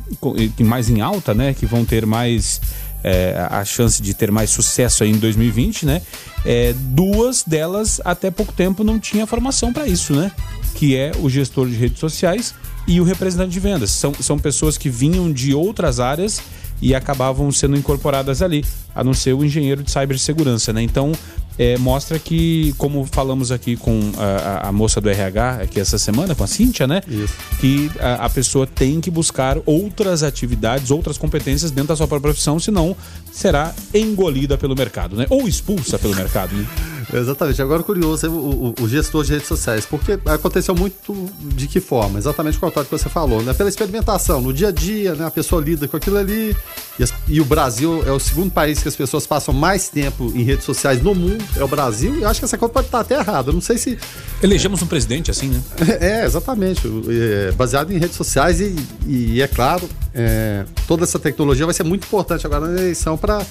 [0.59, 1.53] é, mais em alta, né?
[1.53, 2.59] Que vão ter mais
[3.05, 6.01] é, a chance de ter mais sucesso aí em 2020, né?
[6.43, 10.33] É, duas delas até pouco tempo não tinha formação para isso, né?
[10.81, 12.55] Que é o gestor de redes sociais
[12.87, 13.91] e o representante de vendas.
[13.91, 16.41] São, são pessoas que vinham de outras áreas
[16.81, 18.65] e acabavam sendo incorporadas ali,
[18.95, 20.81] a não ser o engenheiro de cibersegurança, né?
[20.81, 21.13] Então,
[21.59, 26.35] é, mostra que, como falamos aqui com a, a, moça do RH aqui essa semana,
[26.35, 27.03] com a Cíntia, né?
[27.07, 27.35] Isso.
[27.61, 32.33] Que a, a, pessoa tem que buscar outras atividades, outras competências dentro da sua própria
[32.33, 32.97] profissão, senão
[33.31, 35.27] será engolida pelo mercado, né?
[35.29, 36.67] Ou expulsa pelo mercado, né?
[37.13, 37.61] Exatamente.
[37.61, 42.19] Agora, curioso, o, o, o, gestor de redes sociais, porque aconteceu muito de que forma?
[42.19, 43.53] Exatamente o contrário que você falou, né?
[43.53, 45.27] Pela experimentação, no dia a dia, né?
[45.27, 46.57] A pessoa lida com aquilo ali,
[46.99, 50.33] e, as, e o Brasil é o segundo país que as pessoas passam mais tempo
[50.35, 52.87] em redes sociais no mundo, é o Brasil, e eu acho que essa conta pode
[52.87, 53.51] estar até errada.
[53.51, 53.99] Eu não sei se.
[54.43, 55.61] Elegemos um presidente assim, né?
[56.01, 56.83] É, exatamente.
[57.09, 58.75] É, baseado em redes sociais e,
[59.07, 63.45] e é claro, é, toda essa tecnologia vai ser muito importante agora na eleição para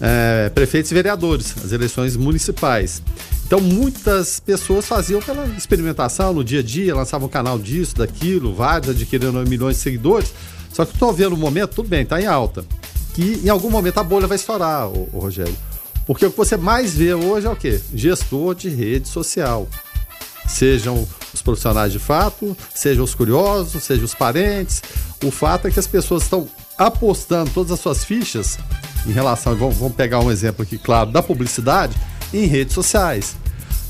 [0.00, 3.02] é, prefeitos e vereadores, as eleições municipais.
[3.46, 8.54] Então, muitas pessoas faziam pela experimentação no dia a dia, lançavam um canal disso, daquilo,
[8.54, 10.32] vários adquirindo milhões de seguidores.
[10.72, 12.64] Só que estou vendo no momento, tudo bem, está em alta.
[13.12, 15.56] Que em algum momento a bolha vai estourar, o, o Rogério.
[16.06, 17.80] Porque o que você mais vê hoje é o quê?
[17.92, 19.68] Gestor de rede social.
[20.48, 24.82] Sejam os profissionais de fato, sejam os curiosos, sejam os parentes.
[25.24, 26.48] O fato é que as pessoas estão
[26.80, 28.58] apostando todas as suas fichas
[29.06, 31.94] em relação, vamos, vamos pegar um exemplo aqui, claro, da publicidade,
[32.32, 33.36] em redes sociais.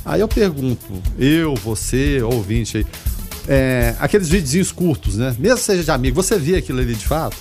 [0.05, 2.87] Aí eu pergunto, eu, você, ouvinte aí,
[3.47, 5.35] é, aqueles videozinhos curtos, né?
[5.39, 7.37] Mesmo seja de amigo, você vê aquilo ali de fato?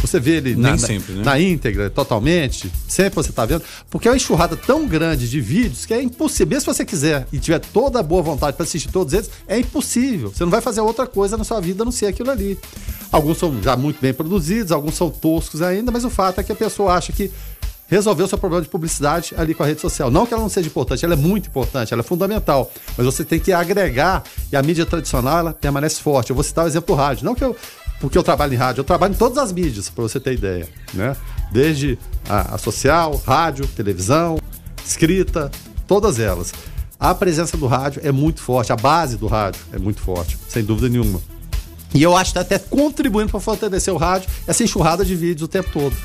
[0.00, 1.22] Você vê ele na, sempre, né?
[1.24, 2.70] na íntegra, totalmente.
[2.86, 3.62] Sempre você está vendo.
[3.90, 6.48] Porque é uma enxurrada tão grande de vídeos que é impossível.
[6.48, 9.58] Mesmo se você quiser e tiver toda a boa vontade para assistir todos eles, é
[9.58, 10.30] impossível.
[10.30, 12.58] Você não vai fazer outra coisa na sua vida a não ser aquilo ali.
[13.10, 16.52] Alguns são já muito bem produzidos, alguns são toscos ainda, mas o fato é que
[16.52, 17.30] a pessoa acha que
[17.88, 20.10] resolveu o seu problema de publicidade ali com a rede social.
[20.10, 22.70] Não que ela não seja importante, ela é muito importante, ela é fundamental.
[22.96, 26.30] Mas você tem que agregar e a mídia tradicional ela permanece forte.
[26.30, 27.24] Eu vou citar o exemplo do rádio.
[27.24, 27.56] Não que eu
[28.00, 30.68] porque eu trabalho em rádio, eu trabalho em todas as mídias, para você ter ideia,
[30.94, 31.16] né?
[31.50, 34.38] Desde a, a, social, rádio, televisão,
[34.84, 35.50] escrita,
[35.86, 36.52] todas elas.
[36.98, 40.64] A presença do rádio é muito forte, a base do rádio é muito forte, sem
[40.64, 41.20] dúvida nenhuma.
[41.94, 45.42] E eu acho que está até contribuindo para fortalecer o rádio, essa enxurrada de vídeos
[45.42, 45.96] o tempo todo.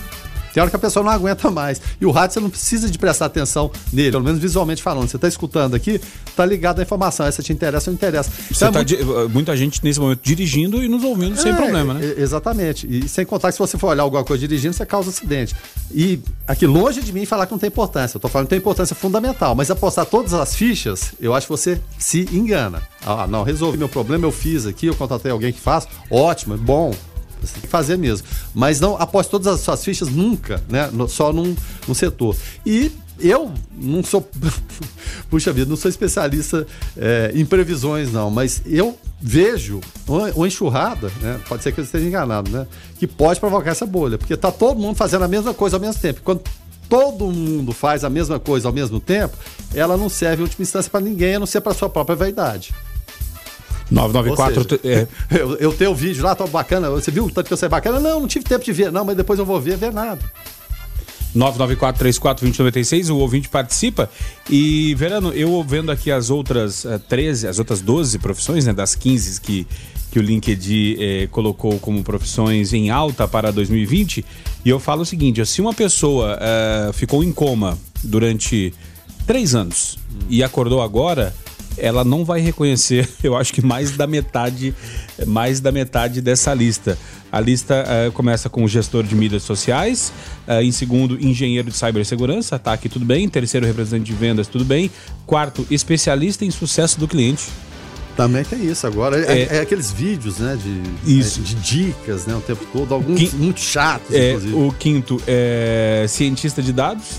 [0.54, 1.82] Tem hora que a pessoa não aguenta mais.
[2.00, 5.08] E o rádio você não precisa de prestar atenção nele, pelo menos visualmente falando.
[5.08, 6.00] Você está escutando aqui,
[6.36, 7.26] tá ligado à informação.
[7.26, 8.32] Essa te interessa ou não interessa.
[8.52, 9.30] Então, é tá muito...
[9.34, 12.14] Muita gente nesse momento dirigindo e nos ouvindo é, sem problema, né?
[12.18, 12.88] Exatamente.
[12.88, 15.56] E sem contar que se você for olhar alguma coisa dirigindo, você causa acidente.
[15.92, 18.18] E aqui, longe de mim falar que não tem importância.
[18.18, 19.56] Eu tô falando que tem importância fundamental.
[19.56, 22.82] Mas apostar todas as fichas, eu acho que você se engana.
[23.06, 25.88] Ah, não, resolvi meu problema, eu fiz aqui, eu contratei alguém que faz.
[26.10, 26.94] Ótimo, bom
[27.48, 28.28] você tem que fazer mesmo.
[28.54, 30.90] Mas não aposte todas as suas fichas nunca, né?
[31.08, 31.56] Só num,
[31.88, 32.36] num setor.
[32.66, 34.28] E eu não sou.
[35.30, 36.66] Puxa vida, não sou especialista
[36.98, 41.40] é, em previsões, não, mas eu vejo uma, enxurrada, né?
[41.48, 42.68] Pode ser que eu esteja enganado, né?
[43.00, 46.02] Que pode provocar essa bolha, porque tá todo mundo fazendo a mesma coisa ao mesmo
[46.02, 46.22] tempo.
[46.24, 46.42] Quando
[46.90, 49.36] todo mundo faz a mesma coisa ao mesmo tempo,
[49.74, 52.74] ela não serve em última instância para ninguém, a não ser para sua própria vaidade.
[53.94, 54.80] 994.
[54.82, 55.08] Seja, é.
[55.40, 56.90] eu, eu tenho o vídeo lá, tô bacana.
[56.90, 58.00] Você viu o tanto que eu saí bacana?
[58.00, 60.20] Não, não tive tempo de ver, não, mas depois eu vou ver, ver nada.
[61.36, 64.10] 994-34-2096, o ouvinte participa.
[64.50, 68.96] E, Verano, eu vendo aqui as outras uh, 13, as outras 12 profissões, né, das
[68.96, 69.68] 15 que,
[70.12, 74.24] que o LinkedIn eh, colocou como profissões em alta para 2020,
[74.64, 78.74] e eu falo o seguinte: se uma pessoa uh, ficou em coma durante
[79.26, 79.98] três anos
[80.30, 81.34] e acordou agora,
[81.78, 84.74] ela não vai reconhecer, eu acho que mais da metade,
[85.26, 86.98] mais da metade dessa lista.
[87.32, 90.14] A lista uh, começa com gestor de mídias sociais,
[90.48, 93.28] uh, em segundo, engenheiro de cibersegurança, tá aqui tudo bem.
[93.28, 94.92] Terceiro, representante de vendas, tudo bem.
[95.26, 97.46] Quarto, especialista em sucesso do cliente.
[98.16, 99.20] Também tem isso agora.
[99.20, 100.56] É, é, é aqueles vídeos, né?
[100.56, 101.42] De, isso.
[101.42, 102.36] de dicas, né?
[102.36, 104.54] O tempo todo, alguns Quim, muito chatos, é, inclusive.
[104.54, 107.14] O quinto é cientista de dados.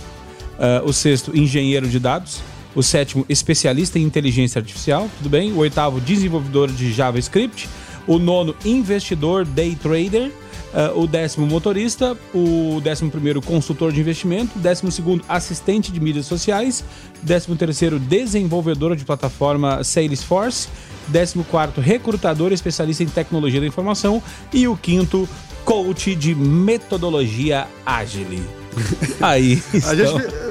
[0.54, 2.40] Uh, o sexto, engenheiro de dados.
[2.74, 5.52] O sétimo, especialista em inteligência artificial, tudo bem?
[5.52, 7.68] O oitavo, desenvolvedor de JavaScript.
[8.06, 10.30] O nono, investidor, day trader.
[10.74, 12.18] Uh, o décimo, motorista.
[12.34, 14.58] O décimo primeiro, consultor de investimento.
[14.58, 16.84] Décimo segundo, assistente de mídias sociais.
[17.22, 20.68] Décimo terceiro, desenvolvedor de plataforma Salesforce.
[21.06, 24.20] Décimo quarto, recrutador especialista em tecnologia da informação.
[24.52, 25.28] E o quinto,
[25.64, 28.26] coach de metodologia ágil.
[29.20, 29.62] Aí.
[29.84, 30.43] A, gente,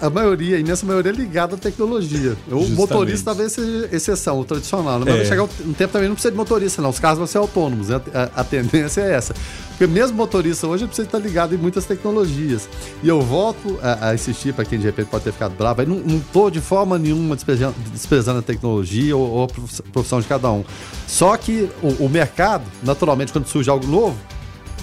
[0.00, 2.36] a maioria, a imensa maioria é ligada à tecnologia.
[2.46, 2.72] O Justamente.
[2.72, 4.98] motorista talvez seja exceção, o tradicional.
[4.98, 5.04] Né?
[5.06, 5.18] Mas é.
[5.18, 6.90] vai chegar um tempo também não precisa de motorista, não.
[6.90, 7.88] Os carros vão ser autônomos.
[7.88, 8.00] Né?
[8.14, 9.34] A, a, tendência é essa.
[9.70, 12.68] Porque mesmo motorista hoje precisa estar ligado em muitas tecnologias.
[13.02, 15.86] E eu volto a, a insistir, para quem de repente pode ter ficado bravo, aí
[15.86, 19.48] não estou de forma nenhuma desprezando, desprezando a tecnologia ou, ou, a
[19.92, 20.64] profissão de cada um.
[21.06, 24.16] Só que o, o mercado, naturalmente, quando surge algo novo,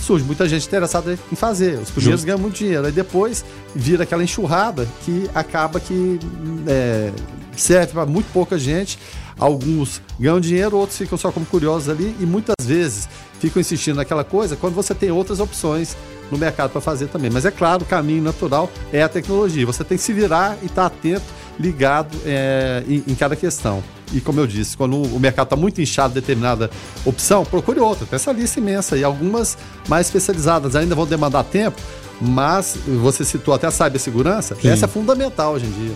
[0.03, 1.79] surge muita gente interessada em fazer.
[1.79, 2.25] Os primeiros Justo.
[2.25, 2.85] ganham muito dinheiro.
[2.85, 6.19] Aí depois vira aquela enxurrada que acaba que
[6.67, 7.11] é,
[7.55, 8.99] serve para muito pouca gente.
[9.39, 14.23] Alguns ganham dinheiro, outros ficam só como curiosos ali e muitas vezes ficam insistindo naquela
[14.23, 15.97] coisa quando você tem outras opções
[16.29, 17.31] no mercado para fazer também.
[17.31, 19.65] Mas é claro, o caminho natural é a tecnologia.
[19.65, 21.25] Você tem que se virar e estar tá atento,
[21.59, 23.83] ligado é, em, em cada questão.
[24.13, 26.69] E como eu disse, quando o mercado está muito inchado de determinada
[27.03, 28.05] opção, procure outra.
[28.05, 31.81] Tem essa lista imensa e algumas mais especializadas ainda vão demandar tempo,
[32.21, 34.69] mas você citou até a cibersegurança, Sim.
[34.69, 35.95] essa é fundamental hoje em dia.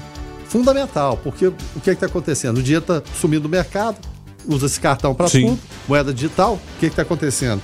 [0.50, 2.58] Fundamental, porque o que é está acontecendo?
[2.58, 3.98] O dinheiro está sumindo do mercado,
[4.48, 7.62] usa esse cartão para tudo, moeda digital, o que está acontecendo?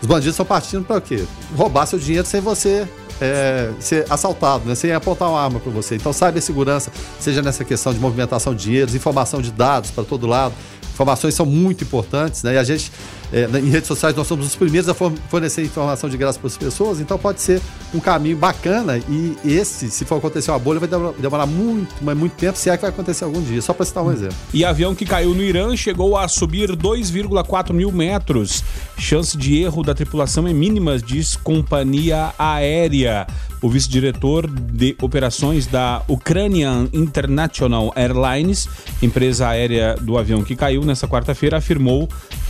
[0.00, 1.24] Os bandidos estão partindo para o quê?
[1.56, 2.88] Roubar seu dinheiro sem você
[3.22, 4.74] é, ser assaltado, né?
[4.74, 5.94] sem apontar uma arma para você.
[5.94, 10.54] Então, segurança, seja nessa questão de movimentação de dinheiro, informação de dados para todo lado,
[10.92, 12.54] informações são muito importantes, né?
[12.54, 12.92] E a gente
[13.32, 16.56] é, em redes sociais nós somos os primeiros a fornecer informação de graça para as
[16.56, 17.62] pessoas, então pode ser
[17.94, 22.34] um caminho bacana e esse, se for acontecer uma bolha, vai demorar muito, mas muito
[22.34, 24.36] tempo, se é que vai acontecer algum dia, só para citar um exemplo.
[24.52, 28.62] E avião que caiu no Irã chegou a subir 2,4 mil metros.
[28.98, 33.26] Chance de erro da tripulação é mínima, diz companhia aérea.
[33.62, 38.68] O vice-diretor de operações da Ukrainian International Airlines,
[39.00, 42.08] empresa aérea do avião que caiu nessa quarta-feira, afirmou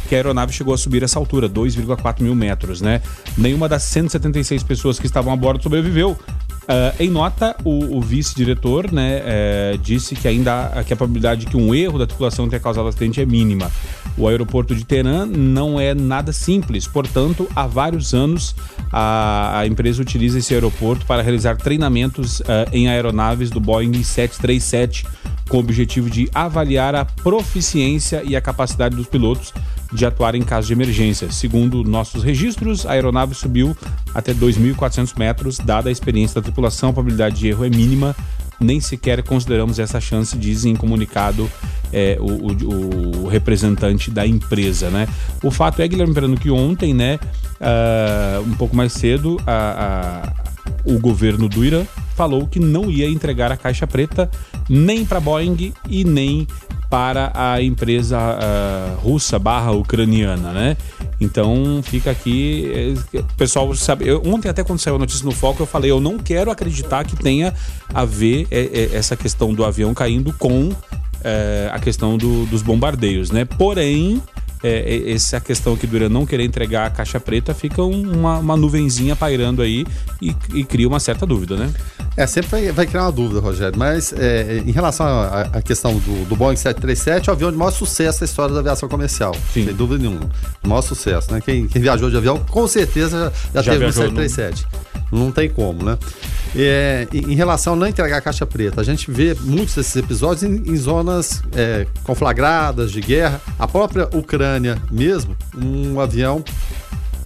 [0.08, 3.02] que a aeronave chegou a subir essa altura, 2,4 mil metros, né?
[3.36, 6.18] Nenhuma das 176 pessoas que estavam a bordo sobreviveu.
[6.62, 11.46] Uh, em nota, o, o vice-diretor né, é, disse que ainda que a probabilidade de
[11.48, 13.70] que um erro da tripulação tenha causado acidente é mínima.
[14.16, 18.54] O aeroporto de Teherã não é nada simples, portanto, há vários anos
[18.92, 25.04] a, a empresa utiliza esse aeroporto para realizar treinamentos uh, em aeronaves do Boeing 737
[25.52, 29.52] com o objetivo de avaliar a proficiência e a capacidade dos pilotos
[29.92, 31.30] de atuar em caso de emergência.
[31.30, 33.76] Segundo nossos registros, a aeronave subiu
[34.14, 35.58] até 2.400 metros.
[35.58, 38.16] Dada a experiência da tripulação, a probabilidade de erro é mínima.
[38.58, 41.50] Nem sequer consideramos essa chance, diz em comunicado
[41.92, 45.06] é, o, o, o, representante da empresa, né?
[45.42, 47.18] O fato é, Guilherme Verano, que ontem, né,
[47.60, 51.84] uh, um pouco mais cedo, a, a, o governo do Irã
[52.22, 54.30] falou que não ia entregar a caixa preta
[54.68, 56.46] nem para Boeing e nem
[56.88, 60.76] para a empresa uh, russa barra ucraniana, né?
[61.20, 64.06] Então fica aqui, eh, pessoal sabe.
[64.06, 67.04] Eu, ontem até quando saiu a notícia no foco eu falei, eu não quero acreditar
[67.04, 67.52] que tenha
[67.92, 70.70] a ver é, é, essa questão do avião caindo com
[71.72, 73.44] a questão do, dos bombardeios, né?
[73.44, 74.20] Porém
[74.62, 78.38] é, é, essa questão aqui do Irã não querer entregar a caixa preta, fica uma,
[78.38, 79.84] uma nuvenzinha pairando aí
[80.20, 81.72] e, e, cria uma certa dúvida, né?
[82.16, 86.26] É, sempre vai, vai criar uma dúvida, Rogério, mas é, em relação à questão do,
[86.26, 89.64] do, Boeing 737, é o avião de maior sucesso da história da aviação comercial, Sim.
[89.64, 90.30] sem dúvida nenhuma.
[90.62, 91.40] De maior sucesso, né?
[91.40, 94.66] Quem, quem viajou de avião, com certeza já, já teve um 737.
[94.70, 94.91] No...
[95.12, 95.98] Não tem como, né?
[96.56, 100.42] É, em relação a não entregar a caixa preta, a gente vê muitos desses episódios
[100.42, 103.40] em, em zonas é, conflagradas de guerra.
[103.58, 106.42] A própria Ucrânia mesmo, um avião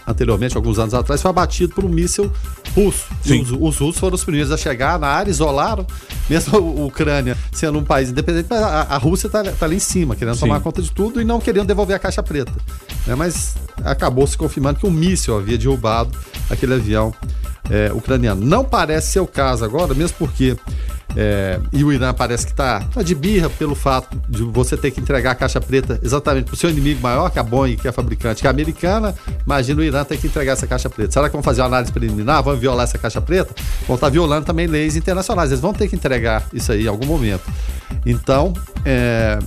[0.07, 2.31] anteriormente, alguns anos atrás, foi abatido por um míssil
[2.77, 3.07] russo.
[3.25, 5.87] Os, os, russos foram os primeiros a chegar na área, isolaram,
[6.29, 10.15] mesmo a Ucrânia sendo um país independente, a, a Rússia está tá ali em cima,
[10.15, 10.41] querendo Sim.
[10.41, 12.53] tomar conta de tudo e não querendo devolver a caixa preta.
[13.07, 13.15] Né?
[13.15, 16.17] Mas acabou se confirmando que um míssil havia derrubado
[16.51, 17.15] aquele avião
[17.71, 18.45] é, ucraniano.
[18.45, 20.57] Não parece ser o caso agora, mesmo porque
[21.17, 24.91] é, e o Irã parece que está tá de birra pelo fato de você ter
[24.91, 27.77] que entregar a caixa preta exatamente para o seu inimigo maior, que é a Boeing,
[27.77, 29.15] que é a fabricante, que é a americana.
[29.45, 31.13] Imagina o Irã ter que entregar essa caixa preta.
[31.13, 32.43] Será que vão fazer uma análise preliminar?
[32.43, 33.55] Vão violar essa caixa preta?
[33.87, 35.51] Vão estar tá violando também leis internacionais.
[35.51, 37.45] Eles vão ter que entregar isso aí em algum momento.
[38.05, 38.53] Então,
[38.85, 39.39] é,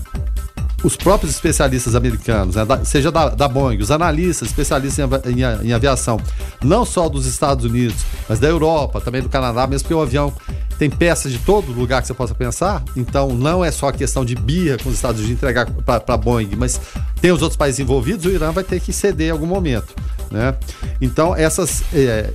[0.84, 5.68] os próprios especialistas americanos, né, da, seja da, da, Boeing, os analistas, especialistas em, em,
[5.68, 6.20] em, aviação,
[6.64, 7.98] não só dos Estados Unidos,
[8.28, 10.34] mas da Europa, também do Canadá, mesmo porque o avião
[10.78, 14.24] tem peças de todo lugar que você possa pensar, então não é só a questão
[14.24, 16.80] de birra com os Estados Unidos de entregar para a Boeing, mas
[17.22, 19.94] tem os outros países envolvidos, o Irã vai ter que ceder em algum momento.
[20.32, 20.56] Né?
[21.02, 22.32] Então, essas, é,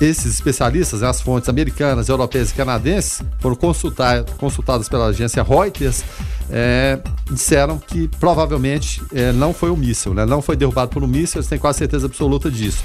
[0.00, 6.04] esses especialistas, né, as fontes americanas, europeias e canadenses, foram consultadas pela agência Reuters,
[6.50, 6.98] é,
[7.30, 10.24] disseram que provavelmente é, não foi um míssil, né?
[10.24, 12.82] não foi derrubado por um míssil, eles têm quase certeza absoluta disso.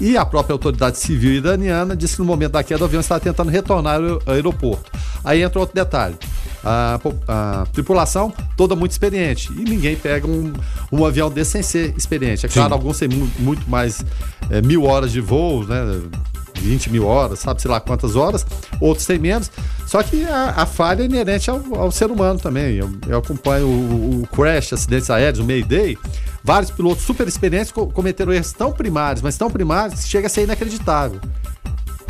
[0.00, 3.20] E a própria autoridade civil iraniana disse que no momento da queda o avião estava
[3.20, 4.90] tentando retornar ao aeroporto.
[5.24, 6.16] Aí entra outro detalhe.
[6.62, 9.52] A, a, tripulação toda muito experiente.
[9.52, 10.52] E ninguém pega um,
[10.90, 12.44] um avião desse sem ser experiente.
[12.44, 12.74] É claro, Sim.
[12.74, 13.08] alguns têm
[13.38, 14.04] muito mais
[14.50, 16.00] é, mil horas de voo, né?
[16.60, 18.44] 20 mil horas, sabe, sei lá quantas horas,
[18.80, 19.50] outros têm menos.
[19.86, 22.80] Só que a, a falha é inerente ao, ao, ser humano também.
[23.08, 25.98] Eu, acompanho o, o, crash, acidentes aéreos, o Mayday.
[26.42, 30.42] Vários pilotos super experientes cometeram erros tão primários, mas tão primários que chega a ser
[30.42, 31.20] inacreditável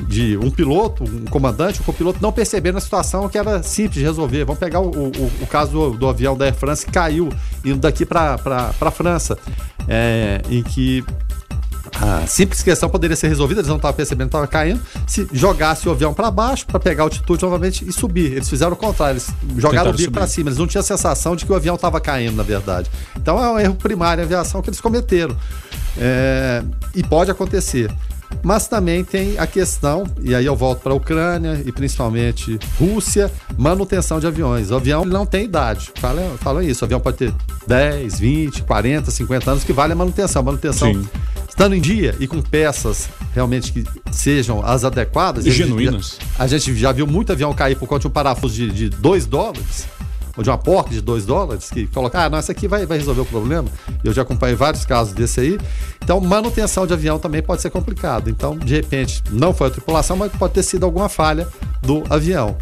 [0.07, 4.03] de um piloto, um comandante, um copiloto não perceber a situação que era simples de
[4.03, 4.45] resolver.
[4.45, 7.29] Vamos pegar o, o, o caso do, do, avião da Air France que caiu
[7.65, 8.39] indo daqui para
[8.81, 9.39] a França,
[9.89, 11.03] é, em que
[12.01, 15.89] a simples questão poderia ser resolvida, eles não estavam percebendo que estava caindo, se jogasse
[15.89, 18.33] o avião para baixo para pegar altitude novamente e subir.
[18.33, 19.27] Eles fizeram o contrário, eles
[19.57, 21.75] jogaram Tentaram o bico para cima, eles não tinham a sensação de que o avião
[21.75, 22.91] estava caindo, na verdade.
[23.17, 25.37] Então é um erro primário em aviação que eles cometeram.
[25.99, 26.63] É,
[26.95, 27.91] e pode acontecer.
[28.43, 33.31] Mas também tem a questão, e aí eu volto para a Ucrânia e principalmente Rússia,
[33.57, 34.71] manutenção de aviões.
[34.71, 35.93] O avião não tem idade.
[35.97, 36.85] Falam fala isso.
[36.85, 37.35] O avião pode ter
[37.67, 40.43] 10, 20, 40, 50 anos, que vale a manutenção.
[40.43, 41.09] Manutenção Sim.
[41.57, 43.83] Estando em dia e com peças realmente que
[44.13, 45.47] sejam as adequadas.
[45.47, 46.19] E genuínas.
[46.39, 49.87] A gente já viu muito avião cair por conta de um parafuso de 2 dólares
[50.37, 52.99] ou de uma porca de 2 dólares, que coloca, ah, não, essa aqui vai, vai
[52.99, 53.69] resolver o problema.
[54.05, 55.59] Eu já acompanhei vários casos desse aí.
[56.03, 58.29] Então, manutenção de avião também pode ser complicado.
[58.31, 61.49] Então, de repente, não foi a tripulação, mas pode ter sido alguma falha
[61.83, 62.57] do avião.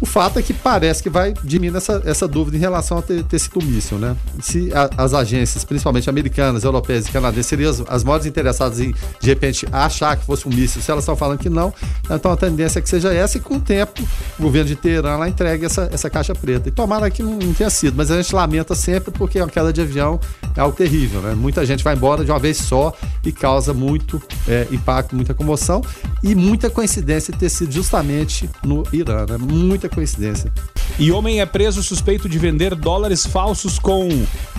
[0.00, 3.22] O fato é que parece que vai diminuir essa, essa dúvida em relação a ter,
[3.22, 4.16] ter sido míssil, né?
[4.40, 8.94] Se a, as agências, principalmente americanas, europeias e canadenses, seriam as, as maiores interessadas em,
[9.20, 11.72] de repente, achar que fosse um míssil, se elas estão falando que não,
[12.10, 14.02] então a tendência é que seja essa e com o tempo
[14.38, 16.70] o governo de Teherã lá entregue essa, essa caixa preta.
[16.70, 19.72] E tomara que não, não tenha sido, mas a gente lamenta sempre porque a queda
[19.72, 20.20] de avião
[20.56, 21.34] é algo terrível, né?
[21.34, 22.92] Muita gente vai embora de uma vez só
[23.24, 25.82] e causa muito é, impacto, muita comoção
[26.22, 29.36] e muita coincidência ter sido justamente no Irã, né?
[29.38, 30.52] Muita coincidência.
[30.98, 34.08] E homem é preso suspeito de vender dólares falsos com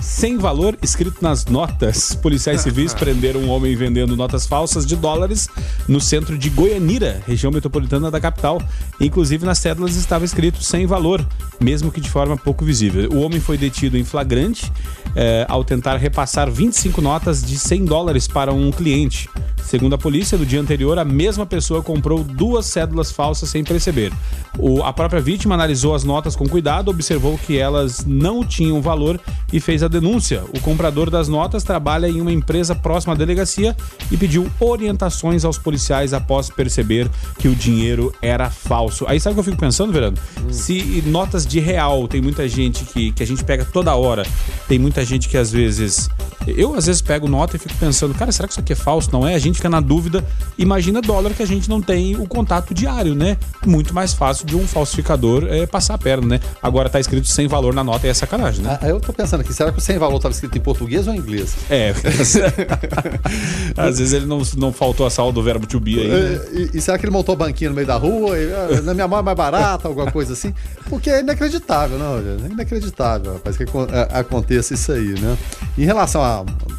[0.02, 2.16] sem valor escrito nas notas.
[2.16, 5.48] Policiais civis prenderam um homem vendendo notas falsas de dólares
[5.88, 8.60] no centro de Goianira, região metropolitana da capital.
[9.00, 11.24] Inclusive nas cédulas estava escrito sem valor,
[11.60, 13.10] mesmo que de forma pouco visível.
[13.12, 14.72] O homem foi detido em flagrante
[15.16, 19.30] eh, ao tentar repassar 25 notas de 100 dólares para um cliente.
[19.64, 24.12] Segundo a polícia, no dia anterior, a mesma pessoa comprou duas cédulas falsas sem perceber.
[24.60, 29.20] O, a própria vítima analisou as notas com cuidado, observou que elas não tinham valor
[29.52, 30.44] e fez a denúncia.
[30.56, 33.76] O comprador das notas trabalha em uma empresa próxima à delegacia
[34.12, 37.10] e pediu orientações aos policiais após perceber
[37.40, 39.06] que o dinheiro era falso.
[39.08, 40.18] Aí sabe o que eu fico pensando, Verano?
[40.40, 40.52] Hum.
[40.52, 44.26] Se notas de real, tem muita gente que, que a gente pega toda hora,
[44.68, 46.10] tem muita gente que às vezes.
[46.48, 49.10] Eu às vezes pego nota e fico pensando, cara, será que isso aqui é falso?
[49.12, 49.36] Não é?
[49.36, 50.24] A gente fica na dúvida.
[50.58, 53.38] Imagina dólar que a gente não tem o contato diário, né?
[53.66, 56.40] Muito mais fácil de um falsificador é, passar a perna, né?
[56.62, 58.80] Agora tá escrito sem valor na nota e é sacanagem, né?
[58.82, 61.14] Ah, eu tô pensando aqui, será que o sem valor estava escrito em português ou
[61.14, 61.56] em inglês?
[61.70, 61.94] É.
[63.78, 66.08] Às vezes ele não, não faltou a sala do verbo to be aí.
[66.08, 66.16] Né?
[66.16, 68.38] É, e, e, será que ele montou banquinho no meio da rua?
[68.38, 70.54] E, ah, na minha mão é mais barata, alguma coisa assim?
[70.90, 72.18] Porque é inacreditável, não?
[72.18, 73.66] É inacreditável, rapaz, que
[74.14, 75.38] aconteça isso aí, né?
[75.78, 76.22] Em relação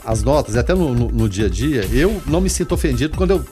[0.04, 3.32] às notas, até no, no, no dia a dia, eu não me sinto ofendido quando
[3.32, 3.44] eu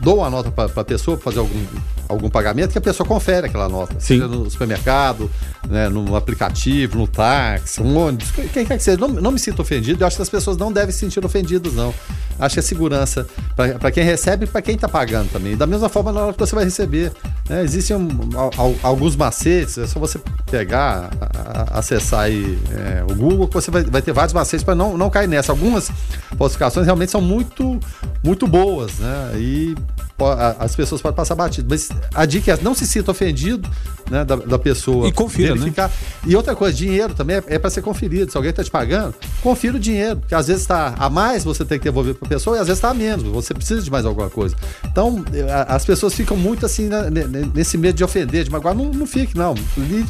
[0.00, 1.64] dou uma nota para a pessoa para fazer algum,
[2.08, 3.94] algum pagamento que a pessoa confere aquela nota.
[3.98, 4.20] Sim.
[4.20, 5.30] Seja no supermercado,
[5.68, 8.98] né, no aplicativo, no táxi, um ônibus, quem quer que seja.
[8.98, 10.02] Não, não me sinto ofendido.
[10.02, 11.92] Eu acho que as pessoas não devem se sentir ofendidas, não.
[12.38, 15.56] Acho que é segurança para quem recebe e para quem está pagando também.
[15.56, 17.12] Da mesma forma, na hora que você vai receber.
[17.48, 18.10] Né, existem um,
[18.82, 20.20] alguns macetes, é só você
[20.50, 21.10] pegar,
[21.70, 25.08] acessar aí, é, o Google, que você vai, vai ter vários macetes para não, não
[25.08, 25.52] cair nessa.
[25.52, 25.90] Algumas
[26.36, 27.78] falsificações realmente são muito,
[28.22, 29.32] muito boas, né?
[29.36, 29.75] E
[30.58, 31.68] as pessoas podem passar batido.
[31.68, 33.68] Mas a dica é não se sinta ofendido
[34.10, 35.08] né, da, da pessoa.
[35.08, 35.60] E confira, né?
[35.60, 35.88] verificar.
[35.88, 35.94] Né?
[36.26, 38.30] E outra coisa, dinheiro também é, é para ser conferido.
[38.30, 40.20] Se alguém está te pagando, confira o dinheiro.
[40.20, 42.66] Porque às vezes está a mais, você tem que devolver para a pessoa, e às
[42.66, 43.24] vezes está a menos.
[43.24, 44.54] Você precisa de mais alguma coisa.
[44.84, 45.24] Então,
[45.68, 47.08] as pessoas ficam muito assim né,
[47.54, 48.74] nesse medo de ofender, de magoar.
[48.74, 49.54] Não, não fique, não.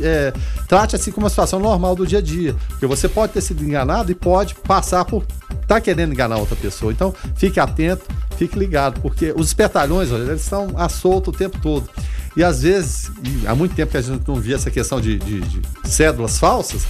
[0.01, 0.33] É,
[0.69, 2.55] trate assim como uma situação normal do dia a dia.
[2.69, 5.25] Porque você pode ter sido enganado e pode passar por
[5.67, 6.93] tá querendo enganar outra pessoa.
[6.93, 8.05] Então, fique atento,
[8.37, 11.89] fique ligado, porque os espertalhões, olha, eles estão à solta o tempo todo.
[12.37, 15.19] E às vezes, e há muito tempo que a gente não via essa questão de,
[15.19, 16.83] de, de, cédulas falsas,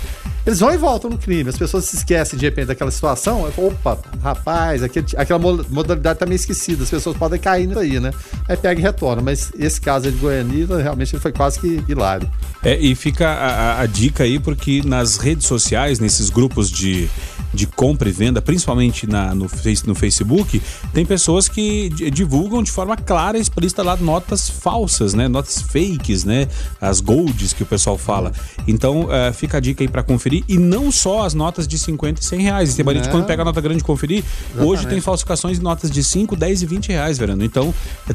[0.44, 1.48] eles vão e voltam no crime.
[1.48, 3.48] As pessoas se esquecem de repente daquela situação.
[3.56, 6.82] Opa, rapaz, aquele, aquela modalidade tá meio esquecida.
[6.82, 8.10] As pessoas podem cair nisso aí, né?
[8.48, 9.22] Aí pega e retorna.
[9.22, 12.28] Mas esse caso de Goianira, realmente foi quase que hilário.
[12.64, 17.08] É, e fica a, a dica aí, porque nas redes sociais, nesses grupos de
[17.56, 19.48] de compra e venda, principalmente na, no,
[19.86, 25.26] no Facebook, tem pessoas que divulgam de forma clara e explícita lá notas falsas, né?
[25.26, 26.46] Notas fakes, né?
[26.80, 28.32] As golds que o pessoal fala.
[28.68, 30.44] Então, uh, fica a dica aí para conferir.
[30.48, 32.74] E não só as notas de 50 e 100 reais.
[32.74, 34.70] Tem gente quando pega a nota grande conferir, Exatamente.
[34.70, 37.44] hoje tem falsificações de notas de 5, 10 e 20 reais, Verano.
[37.44, 37.74] Então,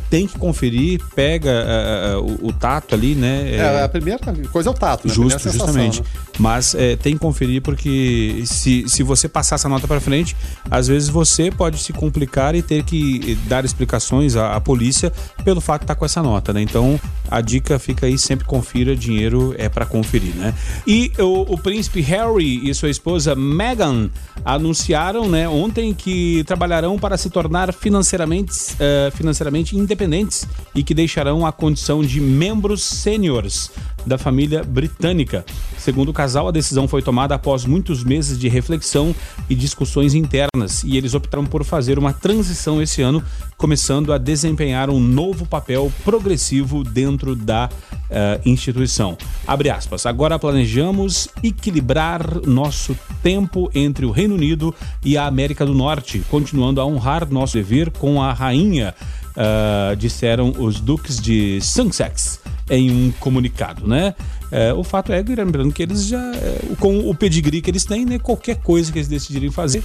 [0.10, 3.56] tem que conferir, pega uh, uh, o, o, tato ali, né?
[3.56, 4.20] É, a primeira
[4.52, 5.14] coisa é o tato, né?
[5.14, 6.02] Justo, justamente.
[6.02, 6.08] Né?
[6.42, 10.36] Mas tem que conferir porque se, se você passar essa nota para frente,
[10.72, 15.14] às vezes você pode se complicar e ter que dar explicações à, à polícia
[15.44, 16.62] pelo fato de estar tá com essa nota, né?
[16.62, 20.54] Então a dica fica aí, sempre confira, dinheiro é para conferir, né?
[20.86, 24.10] E o, o, príncipe Harry e sua esposa Meghan
[24.44, 31.46] anunciaram, né, ontem que trabalharão para se tornar financeiramente, uh, financeiramente independentes e que deixarão
[31.46, 33.72] a condição de membros sêniores
[34.06, 35.46] da família britânica.
[35.78, 39.16] Segundo o casal, a decisão foi tomada após muitos meses de reflexão
[39.50, 43.24] e discussões internas, e eles optaram por fazer uma transição esse ano,
[43.58, 49.18] começando a desempenhar um novo papel progressivo dentro da uh, instituição.
[49.48, 50.06] Abre aspas.
[50.06, 54.74] Agora planejamos equilibrar nosso tempo entre o Reino Unido
[55.04, 58.94] e a América do Norte, continuando a honrar nosso dever com a rainha,
[59.42, 62.40] uh, disseram os duques de Sussex
[62.70, 64.16] em um comunicado, né?
[64.52, 68.06] É, o fato é, lembrando que eles já, é, com o pedigree que eles têm,
[68.06, 69.82] né, qualquer coisa que eles decidirem fazer,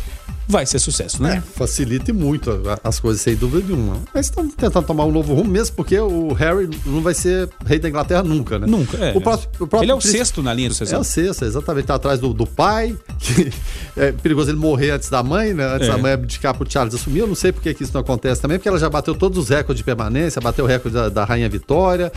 [0.48, 1.36] vai ser sucesso, né?
[1.36, 2.50] É, facilita muito
[2.82, 3.98] as coisas, sem dúvida nenhuma.
[4.14, 7.78] Mas estão tentando tomar um novo rumo, mesmo porque o Harry não vai ser rei
[7.78, 8.66] da Inglaterra nunca, né?
[8.66, 9.16] Nunca, é.
[9.16, 11.00] O próprio, o próprio ele é o príncipe- sexto na linha do É sucessão.
[11.00, 11.86] o sexto, exatamente.
[11.86, 13.52] Tá atrás do, do pai, que
[13.96, 15.64] é perigoso ele morrer antes da mãe, né?
[15.74, 15.92] Antes É.
[15.92, 17.20] da mãe abdicar pro Charles assumir.
[17.20, 19.38] Eu não sei por que que isso não acontece também, porque ela já bateu todos
[19.38, 22.12] os recordes de permanência, bateu o recorde da, da Rainha Vitória.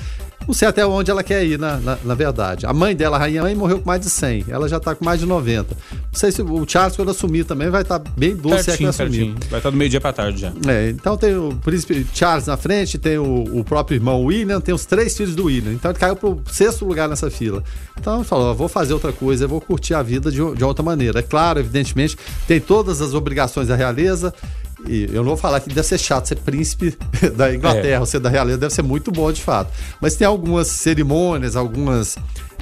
[0.50, 2.66] Não sei até onde ela quer ir, na, na, na verdade.
[2.66, 4.46] A mãe dela, a Rainha Mãe, morreu com mais de 100.
[4.50, 5.78] Ela já tá com mais de 90.
[5.92, 8.86] Não sei se o Charles, quando assumir também, vai estar bem doce se é que
[8.88, 9.36] assumir.
[9.48, 10.52] Vai estar do meio-dia pra tarde já.
[10.68, 14.74] É, então tem o príncipe Charles na frente, tem o, o próprio irmão William, tem
[14.74, 15.72] os três filhos do William.
[15.72, 17.64] Então ele caiu pro sexto lugar nessa fila.
[18.00, 21.20] Então ele falou: vou fazer outra coisa, vou curtir a vida de, de outra maneira.
[21.20, 24.34] É claro, evidentemente, tem todas as obrigações da realeza.
[24.88, 26.98] E eu não vou falar que deve ser chato ser príncipe
[27.36, 28.00] da Inglaterra, É.
[28.00, 29.72] ou ser da realeza, deve ser muito bom de fato.
[30.02, 32.18] Mas tem algumas cerimônias, algumas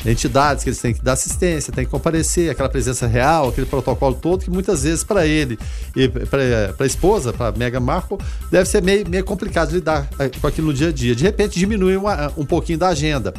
[0.05, 4.15] entidades que eles têm que dar assistência, têm que comparecer, aquela presença real, aquele protocolo
[4.15, 5.57] todo, que muitas vezes para ele
[5.95, 8.17] e para a esposa, para Meghan Markle,
[8.51, 11.15] deve ser meio, meio complicado lidar eh, com aquilo no dia a dia.
[11.15, 13.33] De repente diminui uma- um pouquinho da agenda.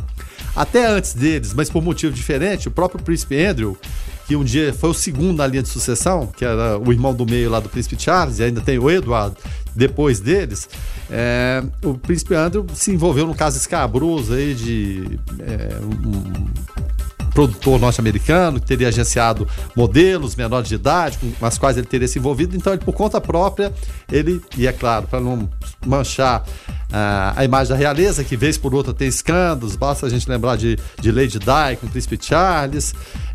[0.56, 3.76] Até antes deles, mas por motivo diferente, o próprio príncipe Andrew,
[4.28, 7.24] que um dia foi o segundo na linha de sucessão, que era o irmão do
[7.24, 9.34] meio lá do príncipe Charles, e ainda tem o Edward
[9.74, 10.68] depois deles,
[11.10, 16.48] é, o príncipe Andrew se envolveu num caso escabroso aí de é, um
[17.38, 22.18] produtor norte-americano que teria agenciado modelos menores de idade com as quais ele teria se
[22.18, 22.56] envolvido.
[22.56, 23.72] Então, ele, por conta própria,
[24.10, 25.48] ele, e é claro, para não
[25.86, 26.44] manchar
[26.92, 30.56] ah, a imagem da realeza, que vez por outra tem escândalos, basta a gente lembrar
[30.56, 32.92] de, de Lady Di com o príncipe Charles,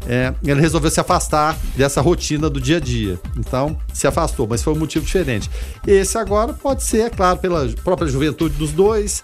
[0.08, 3.20] é, ele resolveu se afastar dessa rotina do dia a dia.
[3.38, 5.50] Então, se afastou, mas foi um motivo diferente.
[5.86, 9.24] Esse agora pode ser, é claro, pela própria juventude dos dois,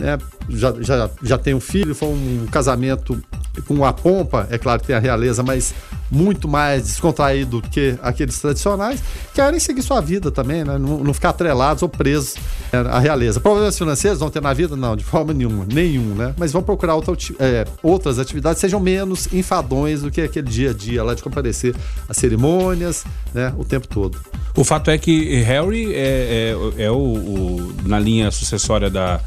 [0.00, 3.22] né, já, já, já tem um filho, foi um casamento
[3.66, 5.74] com a pompa, é claro que tem a realeza, mas
[6.10, 9.00] muito mais descontraído do que aqueles tradicionais,
[9.34, 10.76] querem seguir sua vida também, né?
[10.78, 12.34] Não, não ficar atrelados ou presos
[12.72, 13.38] é, à realeza.
[13.38, 14.74] Problemas financeiros vão ter na vida?
[14.74, 16.34] Não, de forma nenhuma, nenhum, né?
[16.36, 20.74] Mas vão procurar outra, é, outras atividades sejam menos enfadões do que aquele dia a
[20.74, 21.74] dia lá de comparecer
[22.08, 23.52] às cerimônias, né?
[23.56, 24.18] O tempo todo.
[24.56, 29.20] O fato é que Harry é, é, é o, o- na linha sucessória da,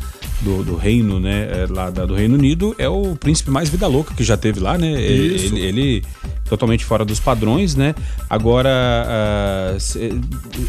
[0.43, 1.47] do, do reino, né?
[1.51, 4.59] é, lá da- do Reino Unido, é o príncipe mais vida louca que já teve
[4.59, 4.93] lá, né?
[4.93, 5.55] É, Isso.
[5.55, 6.03] Ele, ele
[6.53, 7.95] totalmente fora dos padrões, né?
[8.29, 10.19] Agora, se-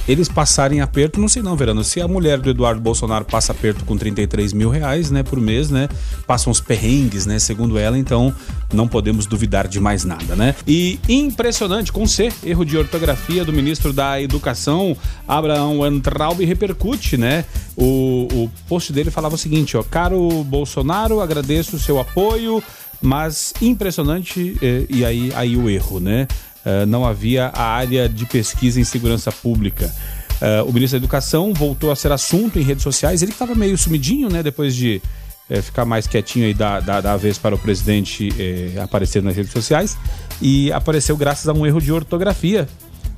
[0.08, 1.84] eles passarem aperto, não sei não, Verano.
[1.84, 5.70] Se a mulher do Eduardo Bolsonaro passa aperto com 33 mil reais, né, por mês,
[5.70, 5.88] né?
[6.26, 7.38] Passam os perrengues, né?
[7.38, 8.34] Segundo ela, então
[8.72, 10.54] não podemos duvidar de mais nada, né?
[10.66, 14.96] E impressionante, com C, erro de ortografia do ministro da Educação,
[15.28, 17.44] Abraão Antraub, repercute, né?
[17.76, 22.62] O, o post dele falava o seguinte, ó, caro Bolsonaro, agradeço o seu apoio,
[23.04, 26.26] mas impressionante, eh, e aí, aí o erro, né?
[26.64, 29.92] Eh, não havia a área de pesquisa em segurança pública.
[30.40, 33.76] Eh, o ministro da Educação voltou a ser assunto em redes sociais, ele estava meio
[33.76, 34.42] sumidinho, né?
[34.42, 35.00] Depois de
[35.48, 39.36] eh, ficar mais quietinho aí da, da, da vez para o presidente eh, aparecer nas
[39.36, 39.96] redes sociais,
[40.40, 42.66] e apareceu graças a um erro de ortografia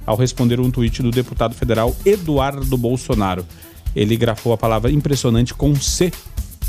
[0.04, 3.46] ao responder um tweet do deputado federal Eduardo Bolsonaro.
[3.94, 6.12] Ele grafou a palavra impressionante com C.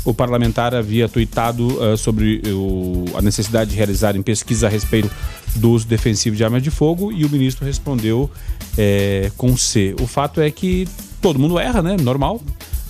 [0.04, 5.10] O parlamentar havia tuitado ah, sobre o- a necessidade de realizarem pesquisa a respeito
[5.56, 8.30] do uso defensivo de armas de fogo e o ministro respondeu
[8.76, 9.94] eh, com C.
[10.00, 10.86] O fato é que
[11.20, 11.96] todo mundo erra, né?
[12.00, 12.40] Normal.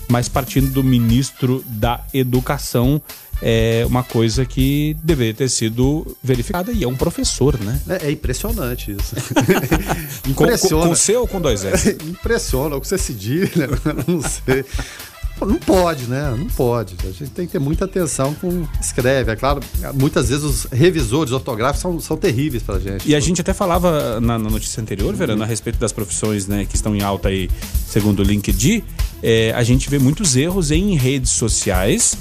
[0.07, 2.99] Mas partindo do ministro da Educação,
[3.41, 7.79] é uma coisa que deveria ter sido verificada e é um professor, né?
[7.87, 9.15] É, é impressionante isso.
[10.25, 10.87] Com, com, Impressiona.
[10.87, 11.95] com C ou com dois S?
[12.05, 13.67] Impressiona, o que você se diz, né?
[14.07, 14.65] Não sei.
[15.45, 16.35] Não pode, né?
[16.37, 16.95] Não pode.
[17.03, 19.31] A gente tem que ter muita atenção com escreve.
[19.31, 19.61] É claro,
[19.93, 23.07] muitas vezes os revisores ortográficos são, são terríveis pra gente.
[23.07, 26.65] E a gente até falava na, na notícia anterior, Verano, a respeito das profissões né,
[26.65, 27.49] que estão em alta aí,
[27.87, 28.83] segundo o LinkedIn.
[29.21, 32.15] É, a gente vê muitos erros em redes sociais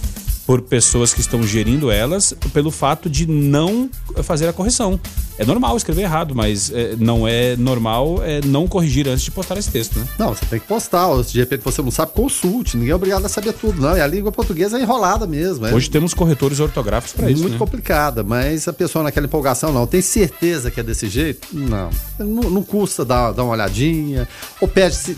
[0.47, 3.91] por pessoas que estão gerindo elas pelo fato de não
[4.23, 4.99] fazer a correção.
[5.39, 9.57] É normal escrever errado, mas é, não é normal é, não corrigir antes de postar
[9.57, 10.07] esse texto, né?
[10.19, 11.07] Não, você tem que postar.
[11.07, 12.77] Ou se de repente você não sabe, consulte.
[12.77, 13.97] Ninguém é obrigado a saber tudo, não.
[13.97, 15.67] E a língua portuguesa é enrolada mesmo.
[15.67, 17.59] É Hoje temos corretores ortográficos para isso, muito né?
[17.59, 21.47] complicada, mas a pessoa naquela empolgação, não, tem certeza que é desse jeito?
[21.53, 21.91] Não.
[22.19, 24.29] Não, não custa dar, dar uma olhadinha.
[24.61, 25.17] Ou pede se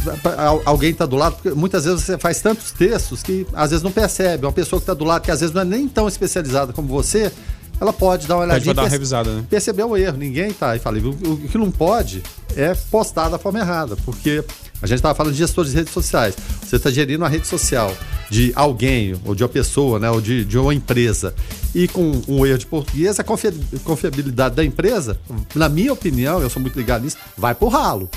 [0.66, 3.90] alguém tá do lado, porque muitas vezes você faz tantos textos que às vezes não
[3.90, 4.44] percebe.
[4.44, 6.88] Uma pessoa que tá do lado, que às vezes não é nem tão especializada como
[6.88, 7.32] você,
[7.80, 8.74] ela pode dar uma olhadinha.
[8.74, 9.44] pra dar uma revisada, né?
[9.48, 10.16] perceber o erro.
[10.18, 11.16] Ninguém tá infalível.
[11.24, 12.22] O, o que não pode
[12.56, 14.44] é postar da forma errada, porque
[14.82, 16.34] a gente estava falando de gestores de redes sociais.
[16.62, 17.94] Você está gerindo uma rede social
[18.30, 21.34] de alguém, ou de uma pessoa, né, ou de, de uma empresa,
[21.74, 23.52] e com um erro de português, a confia-
[23.82, 25.18] confiabilidade da empresa,
[25.54, 28.08] na minha opinião, eu sou muito ligado nisso, vai pro ralo.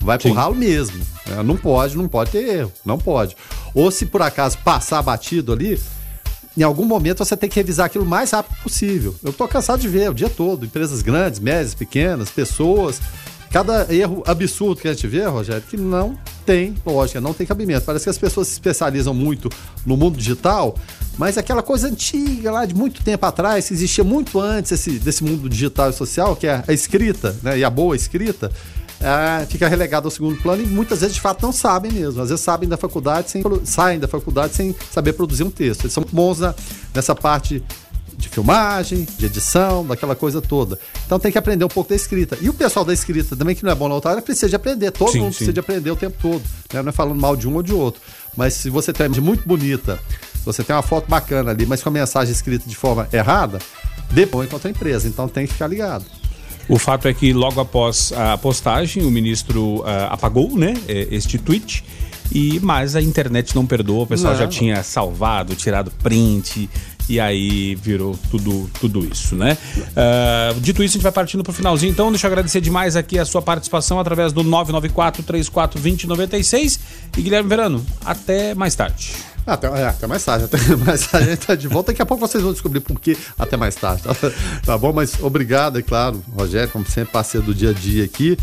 [0.00, 1.00] Vai pro ralo mesmo.
[1.28, 2.72] É, não pode, não pode ter erro.
[2.84, 3.36] Não pode.
[3.74, 5.78] Ou se por acaso passar batido ali,
[6.58, 9.14] em algum momento você tem que revisar aquilo o mais rápido possível.
[9.22, 13.00] Eu tô cansado de ver o dia todo, empresas grandes, médias, pequenas, pessoas.
[13.50, 17.86] Cada erro absurdo que a gente vê, Rogério, que não tem lógica, não tem cabimento.
[17.86, 19.48] Parece que as pessoas se especializam muito
[19.86, 20.76] no mundo digital,
[21.16, 25.24] mas aquela coisa antiga lá de muito tempo atrás, que existia muito antes esse, desse
[25.24, 27.58] mundo digital e social, que é a escrita, né?
[27.58, 28.52] E a boa escrita,
[29.00, 32.20] é, fica relegado ao segundo plano e muitas vezes de fato não sabem mesmo.
[32.20, 35.82] Às vezes sabem da faculdade sem saem da faculdade sem saber produzir um texto.
[35.82, 36.54] Eles são bons na,
[36.94, 37.62] nessa parte
[38.16, 40.78] de filmagem, de edição, daquela coisa toda.
[41.06, 42.36] Então tem que aprender um pouco da escrita.
[42.40, 44.56] E o pessoal da escrita também, que não é bom na outra área, precisa de
[44.56, 44.90] aprender.
[44.90, 45.36] Todo sim, mundo sim.
[45.36, 46.42] precisa de aprender o tempo todo.
[46.72, 46.82] Né?
[46.82, 48.00] Não é falando mal de um ou de outro.
[48.36, 50.00] Mas se você tem uma imagem muito bonita,
[50.34, 53.60] se você tem uma foto bacana ali, mas com a mensagem escrita de forma errada,
[54.10, 55.06] depois contra a empresa.
[55.06, 56.04] Então tem que ficar ligado.
[56.68, 61.84] O fato é que logo após a postagem, o ministro uh, apagou né, este tweet.
[62.30, 64.40] E, mas a internet não perdoa, o pessoal não.
[64.40, 66.68] já tinha salvado, tirado print,
[67.08, 69.56] e aí virou tudo, tudo isso, né?
[69.76, 73.18] Uh, dito isso, a gente vai partindo pro finalzinho, então deixa eu agradecer demais aqui
[73.18, 76.80] a sua participação através do 994 342096
[77.16, 79.10] e Guilherme Verano, até mais tarde.
[79.48, 81.92] Até, é, até mais tarde, até mais tarde a gente tá de volta.
[81.92, 84.02] Daqui a pouco vocês vão descobrir por que até mais tarde.
[84.02, 84.14] Tá,
[84.64, 84.92] tá bom?
[84.92, 88.38] Mas obrigado, é claro, Rogério, como sempre, parceiro do dia a dia aqui.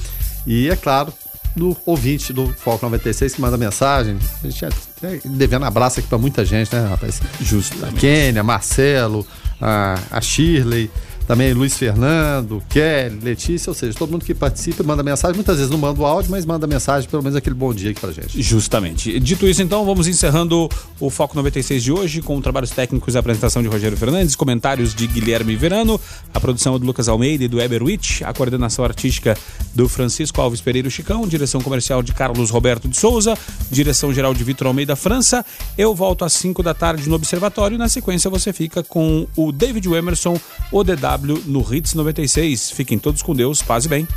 [0.47, 1.13] E é claro,
[1.55, 4.17] do ouvinte do Foco 96 que manda mensagem.
[4.43, 4.69] A gente é
[5.23, 7.21] devendo abraço aqui para muita gente, né, rapaz?
[7.39, 7.99] Justamente.
[7.99, 9.25] Kênia, Marcelo,
[9.61, 10.91] a, a Shirley
[11.27, 15.71] também Luiz Fernando, Kelly, Letícia, ou seja, todo mundo que participa manda mensagem, muitas vezes
[15.71, 18.41] não manda o áudio, mas manda mensagem, pelo menos aquele bom dia aqui pra gente.
[18.41, 19.19] Justamente.
[19.19, 20.69] Dito isso, então, vamos encerrando
[20.99, 25.07] o Foco 96 de hoje com trabalhos técnicos e apresentação de Rogério Fernandes, comentários de
[25.07, 25.99] Guilherme Verano,
[26.33, 29.37] a produção é do Lucas Almeida e do Eber Witt, a coordenação artística
[29.73, 33.35] do Francisco Alves Pereira Chicão, direção comercial de Carlos Roberto de Souza,
[33.71, 35.43] direção geral de Vitor Almeida França.
[35.77, 39.51] Eu volto às 5 da tarde no Observatório e na sequência você fica com o
[39.51, 40.39] David Emerson,
[40.71, 42.71] o DW no Hits 96.
[42.71, 44.07] Fiquem todos com Deus, paz e bem.